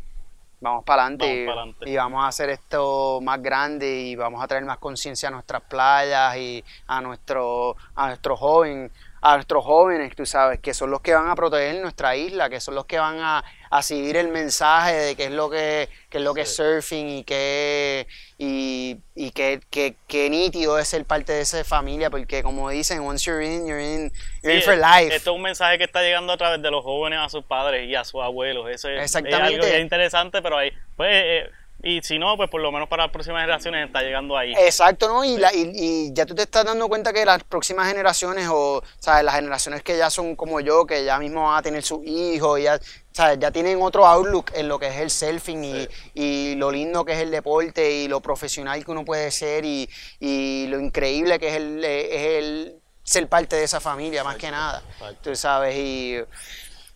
[0.61, 1.47] vamos para adelante
[1.87, 5.33] y, y vamos a hacer esto más grande y vamos a traer más conciencia a
[5.33, 10.91] nuestras playas y a nuestro a nuestros jóvenes a nuestros jóvenes tú sabes que son
[10.91, 14.17] los que van a proteger nuestra isla que son los que van a, a seguir
[14.17, 18.07] el mensaje de qué es lo que, qué es lo que es surfing y qué
[18.39, 23.01] y, y qué, qué- qué nítido es ser parte de esa familia porque como dicen
[23.01, 24.11] once you're in you're in
[24.43, 26.83] you're in for life Esto es un mensaje que está llegando a través de los
[26.83, 28.69] jóvenes a sus padres y a sus abuelos.
[28.71, 29.55] Eso es, es Exactamente.
[29.55, 31.51] algo que es interesante, pero ahí, pues, eh,
[31.83, 34.53] y si no, pues por lo menos para las próximas generaciones está llegando ahí.
[34.59, 35.25] Exacto, ¿no?
[35.25, 38.83] Y, la- y, y ya tú te estás dando cuenta que las próximas generaciones, o,
[38.99, 39.25] ¿sabes?
[39.25, 42.61] Las generaciones que ya son como yo, que ya mismo van a tener sus hijos,
[42.61, 42.79] ya,
[43.13, 43.39] ¿sabes?
[43.41, 47.13] Ya tienen otro outlook en lo que es el surfing y, y lo lindo que
[47.13, 51.49] es el deporte y lo profesional que uno puede ser y, y lo increíble que
[51.49, 54.83] es el, eh, es el ser parte de esa familia, más que nada.
[54.93, 55.31] exacto.
[55.31, 56.17] Tú sabes, y,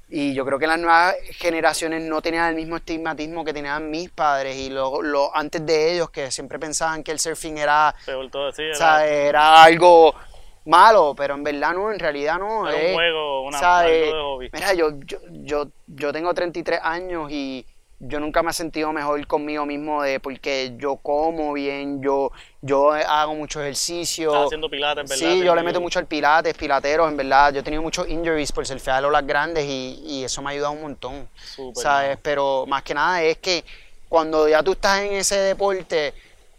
[0.08, 4.10] y yo creo que las nuevas generaciones no tenían el mismo estigmatismo que tenían mis
[4.10, 7.94] padres y lo, lo- antes de ellos, que siempre pensaban que el surfing era,
[8.30, 9.10] todo, sí, era, ¿sabes?
[9.10, 10.14] era algo
[10.66, 12.68] malo, pero en verdad no, en realidad no.
[12.68, 14.02] era es- un juego, una, ¿sabes?
[14.02, 14.50] algo de hobby.
[14.52, 17.66] Mira, yo, yo, yo, yo tengo 33 años y
[18.00, 22.92] yo nunca me he sentido mejor conmigo mismo de porque yo como bien, yo, yo
[22.92, 24.30] hago mucho ejercicio.
[24.30, 25.32] Estás haciendo pilates, ¿verdad?
[25.32, 27.52] Sí, yo le meto mucho al pilates, pilateros, en verdad.
[27.52, 30.52] Yo he tenido muchos injuries por surfear a olas grandes y, y eso me ha
[30.52, 32.18] ayudado un montón, Súper, ¿sabes?
[32.20, 33.64] Pero más que nada es que
[34.08, 36.14] cuando ya tú estás en ese deporte,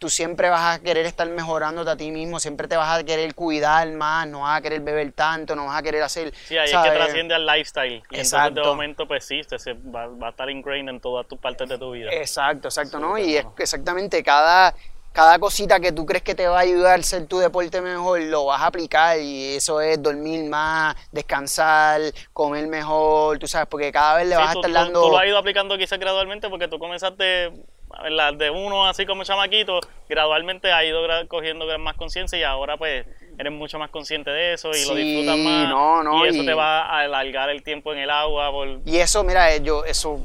[0.06, 3.34] tú siempre vas a querer estar mejorándote a ti mismo, siempre te vas a querer
[3.34, 6.32] cuidar más, no vas a querer beber tanto, no vas a querer hacer...
[6.44, 8.04] Sí, ahí es que trasciende al lifestyle.
[8.12, 8.62] Y entonces de Exacto.
[8.62, 11.90] momento, pues sí, se- va, va a estar ingrained en todas tus partes de tu
[11.92, 12.12] vida.
[12.12, 13.18] Exacto, exacto, ¿no?
[13.18, 14.76] Y es exactamente cada,
[15.12, 18.22] cada cosita que tú crees que te va a ayudar a ser tu deporte mejor,
[18.22, 22.00] lo vas a aplicar y eso es dormir más, descansar,
[22.32, 25.02] comer mejor, tú sabes, porque cada vez le Sí, vas a tú, estar tú- dando...
[25.02, 27.52] tú lo has ido aplicando quizás gradualmente porque tú comenzaste
[27.98, 29.80] a ver, la- de uno así como chamaquito,
[30.10, 33.06] gradualmente has ido cogiendo más conciencia y ahora pues
[33.38, 35.70] eres mucho más consciente de eso y lo Sí, disfrutas más.
[35.70, 38.52] no, no, y eso y- te va a alargar el tiempo en el agua.
[38.52, 40.20] Por, Y eso, mira, eh, yo, eso,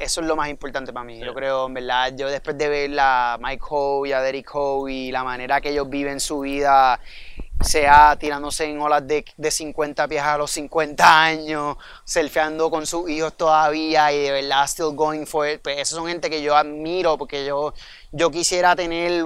[0.00, 1.18] eso es lo más importante para mí.
[1.18, 1.24] Sí.
[1.24, 4.88] Yo creo, en verdad, yo después de ver a Mike Howe y a Derek Howe
[4.90, 6.98] y la manera que ellos viven su vida,
[7.60, 13.08] sea tirándose en olas de, de 50 pies a los 50 años, surfeando con sus
[13.08, 16.54] hijos todavía y de verdad still going for it, pues esos son gente que yo
[16.56, 17.72] admiro porque yo,
[18.12, 19.24] yo quisiera tener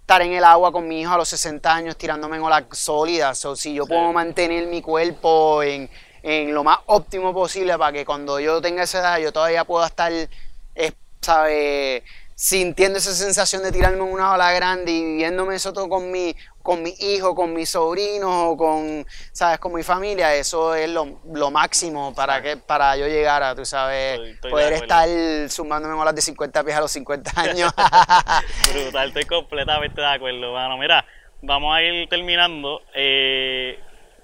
[0.00, 3.44] estar en el agua con mi hijo a los 60 años tirándome en olas sólidas.
[3.44, 3.88] O si yo Sí.
[3.90, 5.88] puedo mantener mi cuerpo en,
[6.24, 9.86] en lo más óptimo posible para que cuando yo tenga esa edad yo todavía pueda
[9.86, 12.02] estar, eh, ¿sabe?
[12.34, 16.34] Sintiendo esa sensación de tirarme en una ola grande y viviéndome eso todo con mi,
[16.70, 19.58] con mi hijo, con mis sobrinos o con, ¿sabes?
[19.58, 23.64] Con mi familia, eso es lo, lo máximo para que para yo llegar a, tú
[23.64, 25.08] sabes, Estoy- estoy de poder estar
[25.50, 27.72] sumándome en olas de 50 pies a los 50 años.
[28.72, 30.78] Brutal, estoy completamente de acuerdo, mano.
[30.78, 31.04] Mira,
[31.42, 32.82] vamos a ir terminando.
[32.94, 33.76] Eh,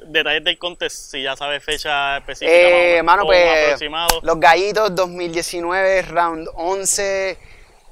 [0.06, 4.20] detalles del contest, si ya sabes fecha específica, Eh, más mano, pues aproximado.
[4.22, 7.38] los gallitos 2019, round 11,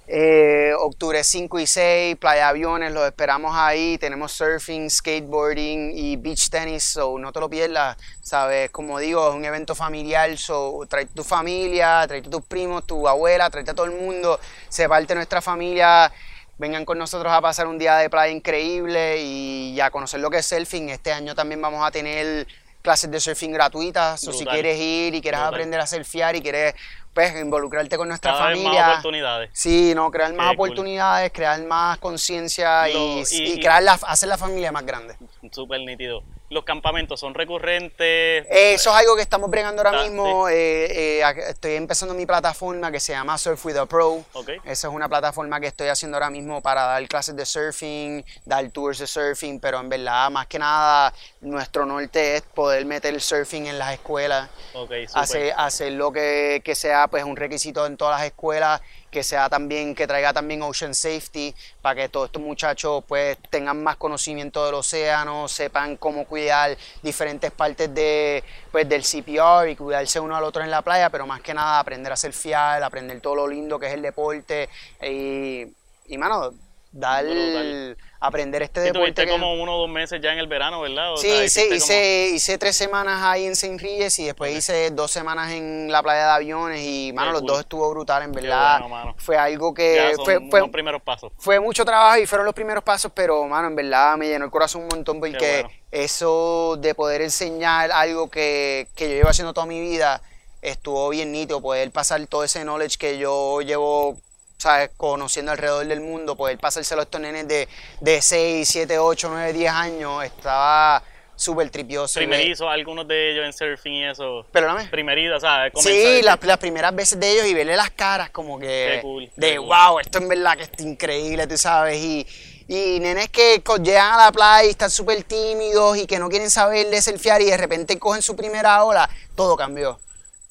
[0.07, 3.97] eh, octubre 5 y 6, playa aviones, los esperamos ahí.
[3.99, 8.71] Tenemos surfing, skateboarding y beach tennis, so no te lo pierdas, ¿sabes?
[8.71, 13.49] Como digo, es un evento familiar, so trae tu familia, trae tus primos, tu abuela,
[13.49, 14.39] trae a todo el mundo,
[14.69, 16.13] se parte nuestra familia.
[16.57, 20.39] Vengan con nosotros a pasar un día de playa increíble y a conocer lo que
[20.39, 20.91] es surfing.
[20.91, 22.47] Este año también vamos a tener
[22.85, 24.23] clases de surfing gratuitas.
[24.29, 24.55] O si Brutal.
[24.55, 25.55] quieres ir y quieres Brutal.
[25.55, 26.75] aprender a surfear y quieres
[27.15, 28.91] pues, involucrarte con nuestra Cada vez más familia.
[28.91, 29.51] oportunidades.
[29.53, 30.69] Sí, no, crear más Qué cool.
[30.69, 33.25] oportunidades, crear más conciencia y-
[33.61, 35.15] crear la, hacer la familia más grande.
[35.53, 36.23] Súper nítido.
[36.55, 38.47] Los campamentos son recurrentes.
[38.49, 40.49] Eh, Eso es algo que estamos bregando ahora Ah, mismo.
[40.49, 44.25] eh, eh, estoy empezando mi plataforma que se llama Surf with a Pro.
[44.35, 44.51] Ok.
[44.65, 48.71] Esa es una plataforma que estoy haciendo ahora mismo para dar clases de surfing, dar
[48.71, 53.21] tours de surfing, pero en verdad, más que nada, nuestro norte es poder meter el
[53.21, 55.09] surfing en las escuelas, Ok, súper.
[55.15, 58.81] hacer, hacer lo que, que sea pues un requisito en todas las escuelas,
[59.15, 63.83] que sea también, que traiga también ocean safety, para que todos estos muchachos pues tengan
[63.83, 70.19] más conocimiento del océano, sepan cómo cuidar diferentes partes de, pues, del CPR y cuidarse
[70.21, 73.37] uno al otro en la playa, pero más que nada aprender a surfear, aprender todo
[73.37, 74.69] lo lindo que es el deporte.
[75.01, 75.65] Y,
[76.09, 76.53] y mano,
[76.97, 77.97] dar, Brutal.
[78.21, 79.13] aprender este Sí, deporte.
[79.13, 81.13] tuviste que- como uno o dos meses ya en el verano, ¿verdad?
[81.13, 83.77] O Sí, sea, hice, hice, hice tres semanas ahí en St.
[83.83, 87.49] Regis y después hice dos semanas en la playa de aviones y, mano, los cool.
[87.51, 88.79] dos estuvo brutal, en verdad.
[88.81, 89.15] bueno, mano.
[89.19, 89.97] Fue algo que...
[90.17, 91.33] ya fue, fue, primeros pasos.
[91.37, 94.51] fue mucho trabajo y fueron los primeros pasos, pero, mano, en verdad me llenó el
[94.51, 95.71] corazón un montón porque bueno.
[95.91, 100.23] eso de poder enseñar algo que, que yo llevo haciendo toda mi vida
[100.63, 104.17] estuvo bien nítido, poder pasar todo ese knowledge que yo llevo
[104.65, 104.91] ¿sabes?
[104.97, 107.69] conociendo alrededor del mundo, poder pasárselo a estos nenes de,
[108.01, 111.03] de 6, 7, 8, 9, 10 años, estaba
[111.37, 112.19] súper tripioso.
[112.19, 114.47] Primerizo, algunos de ellos en surfing y eso.
[114.51, 114.89] Perdóname.
[114.89, 115.73] Primerizo, ¿sabes?
[115.77, 119.31] Sí, las, las primeras veces de ellos y verle las caras como que Qué cool,
[119.37, 119.67] de qué cool.
[119.67, 122.27] wow, esto en verdad que está increíble, tú sabes, y,
[122.67, 126.49] y nenes que llegan a la playa y están súper tímidos y que no quieren
[126.49, 130.01] saber de surfear y de repente cogen su primera ola, todo cambió,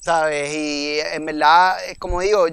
[0.01, 0.53] ¿sabes?
[0.53, 2.45] Y en verdad, eh, como digo,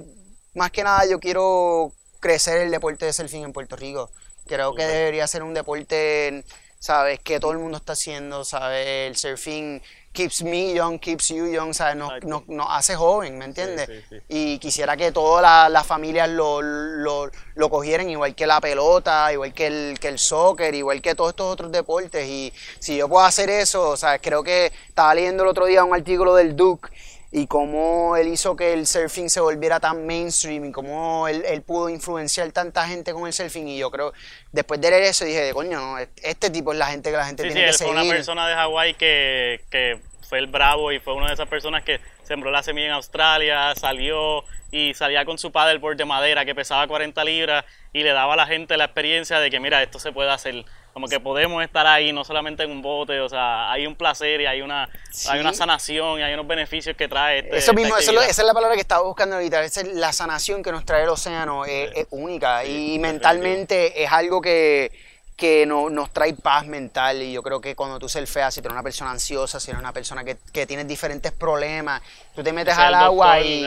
[0.60, 4.10] más que nada yo quiero crecer el deporte de surfing en Puerto Rico.
[4.46, 6.44] Creo que debería ser un deporte,
[6.78, 7.18] ¿sabes?
[7.20, 8.86] Que todo el mundo está haciendo, ¿sabes?
[8.86, 9.82] El surfing
[10.12, 11.94] keeps me young, keeps you young, ¿sabes?
[11.96, 13.86] Nos, nos, nos hace joven, ¿me entiendes?
[13.86, 14.16] sí, sí.
[14.28, 19.32] Y quisiera que todas la- las familias lo, lo, lo cogieran, igual que la pelota,
[19.32, 22.26] igual que el, que el soccer, igual que todos estos otros deportes.
[22.26, 24.20] Y si yo puedo hacer eso, ¿sabes?
[24.22, 26.88] Creo que estaba leyendo el otro día un artículo del Duke
[27.32, 31.62] y cómo él hizo que el surfing se volviera tan mainstream y cómo él, él
[31.62, 33.68] pudo influenciar tanta gente con el surfing.
[33.68, 34.12] Y yo creo,
[34.50, 37.50] después de leer eso, dije, coño, este tipo es la gente que la gente Sí,
[37.50, 38.02] sí, tiene él que fue seguir.
[38.02, 41.84] una persona de Hawái que, que fue el bravo y fue una de esas personas
[41.84, 46.54] que sembró la semilla en Australia, salió, y salía con su paddleboard de madera que
[46.54, 49.98] pesaba 40 libras y le daba a la gente la experiencia de que mira, esto
[49.98, 50.64] se puede hacer.
[51.00, 54.42] Como que podemos estar ahí, no solamente en un bote, o sea, hay un placer
[54.42, 54.86] y hay una,
[55.30, 58.52] hay una sanación y hay unos beneficios que trae este, Eso mismo, esa es la
[58.52, 62.06] palabra que estaba buscando ahorita, esa es la sanación que nos trae el océano, es,
[62.10, 64.92] única y mentalmente es algo que
[65.40, 68.68] que no, nos trae paz mental y yo creo que cuando tú surfeas, si tú
[68.68, 72.02] eres una persona ansiosa, si eres una persona que, que tienes diferentes problemas,
[72.34, 73.66] tú te metes al agua y,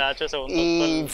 [0.49, 1.07] y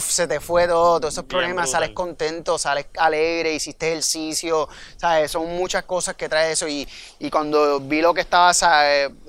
[0.00, 4.66] se te fue todo, todos esos problemas, sales contento, sales alegre, hiciste ejercicio,
[4.96, 5.30] ¿sabes?
[5.30, 8.52] Son muchas cosas que trae eso y, y cuando vi lo que estaba,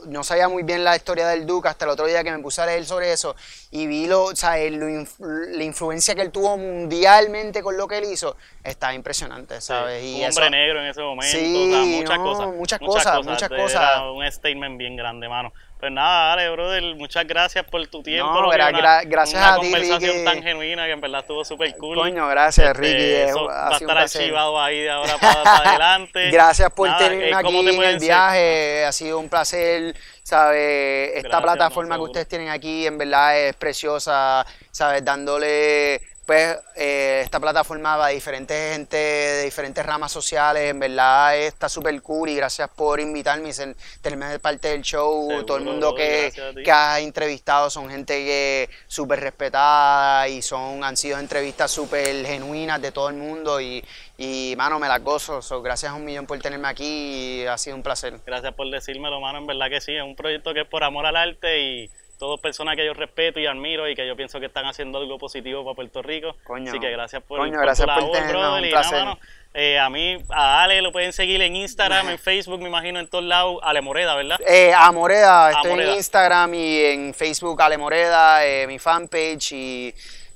[0.05, 2.61] no sabía muy bien la historia del Duque hasta el otro día que me puse
[2.61, 3.35] a leer sobre eso
[3.71, 4.71] y vi lo, ¿sabes?
[4.71, 10.03] la influencia que él tuvo mundialmente con lo que él hizo, está impresionante, ¿sabes?
[10.03, 13.25] y un hombre negro en ese momento, muchas, cosas, muchas, cosas.
[13.25, 15.51] Muchas cosas, Era un statement bien grande, mano.
[15.85, 18.41] Pues nada, dale, brother, muchas gracias por tu tiempo.
[18.41, 21.95] No, una, gracias a ti, conversación tan genuina que en verdad estuvo súper cool.
[21.95, 23.29] Coño, gracias, este, Ricky.
[23.29, 26.31] Eso va a estar archivado ahí de ahora para, adelante.
[26.31, 28.83] gracias por tenerme eh, aquí en el viaje.
[28.83, 31.11] Ha sido un placer, ¿sabes?
[31.17, 35.05] Esta plataforma que ustedes tienen aquí, en verdad, es preciosa, ¿sabes?
[35.05, 41.37] Dándole pues eh, esta plataforma va a diferentes gente de diferentes ramas sociales, en verdad
[41.37, 45.63] está súper cool y gracias por invitarme y ser, tenerme parte del show, todo el
[45.63, 51.69] mundo que, que has entrevistado son gente que súper respetada y son han sido entrevistas
[51.69, 53.83] súper genuinas de todo el mundo y,
[54.17, 57.75] y mano, me la gozo, gracias a un millón por tenerme aquí y ha sido
[57.75, 58.19] un placer.
[58.25, 61.05] Gracias por decírmelo, mano, en verdad que sí, es un proyecto que es por amor
[61.05, 64.45] al arte y todos personas que yo respeto y admiro y que yo pienso que
[64.45, 66.35] están haciendo algo positivo para Puerto Rico.
[66.67, 68.65] Así que gracias por, coño, gracias por, brother.
[68.65, 68.73] Y
[69.57, 73.07] eh, a mí, a Ale lo pueden seguir en Instagram, en Facebook, me imagino, en
[73.07, 73.59] todos lados.
[73.63, 74.37] Ale Moreda, ¿verdad?
[74.45, 79.93] Eh, a Moreda, estoy en Instagram y en Facebook Ale Moreda, eh, mi fanpage y...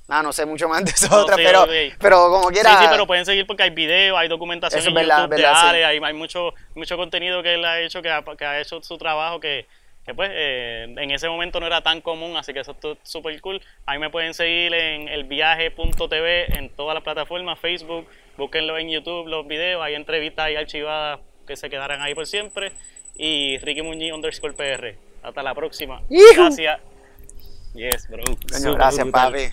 [0.08, 1.66] no sé mucho más de eso otra, pero,
[1.98, 2.70] pero como quiera.
[2.70, 6.00] Sí, sí, pero pueden seguir porque hay videos, hay documentación en YouTube de Ale, hay,
[6.02, 9.38] hay, mucho, mucho contenido que él ha hecho, que ha, que ha hecho su trabajo,
[9.38, 9.66] que,
[10.04, 13.40] que pues eh, en ese momento no era tan común, así que eso es súper
[13.40, 13.60] cool.
[13.86, 19.46] Ahí me pueden seguir en elviaje.tv en todas las plataformas, Facebook, búsquenlo en YouTube, los
[19.46, 22.72] videos, hay entrevistas ahí archivadas que se quedarán ahí por siempre.
[23.16, 24.96] Y Ricky Muñiz underscore PR.
[25.22, 26.00] Hasta la próxima.
[26.08, 26.80] Gracias.
[27.74, 28.24] Yes, bro.
[28.74, 29.48] gracias, papi.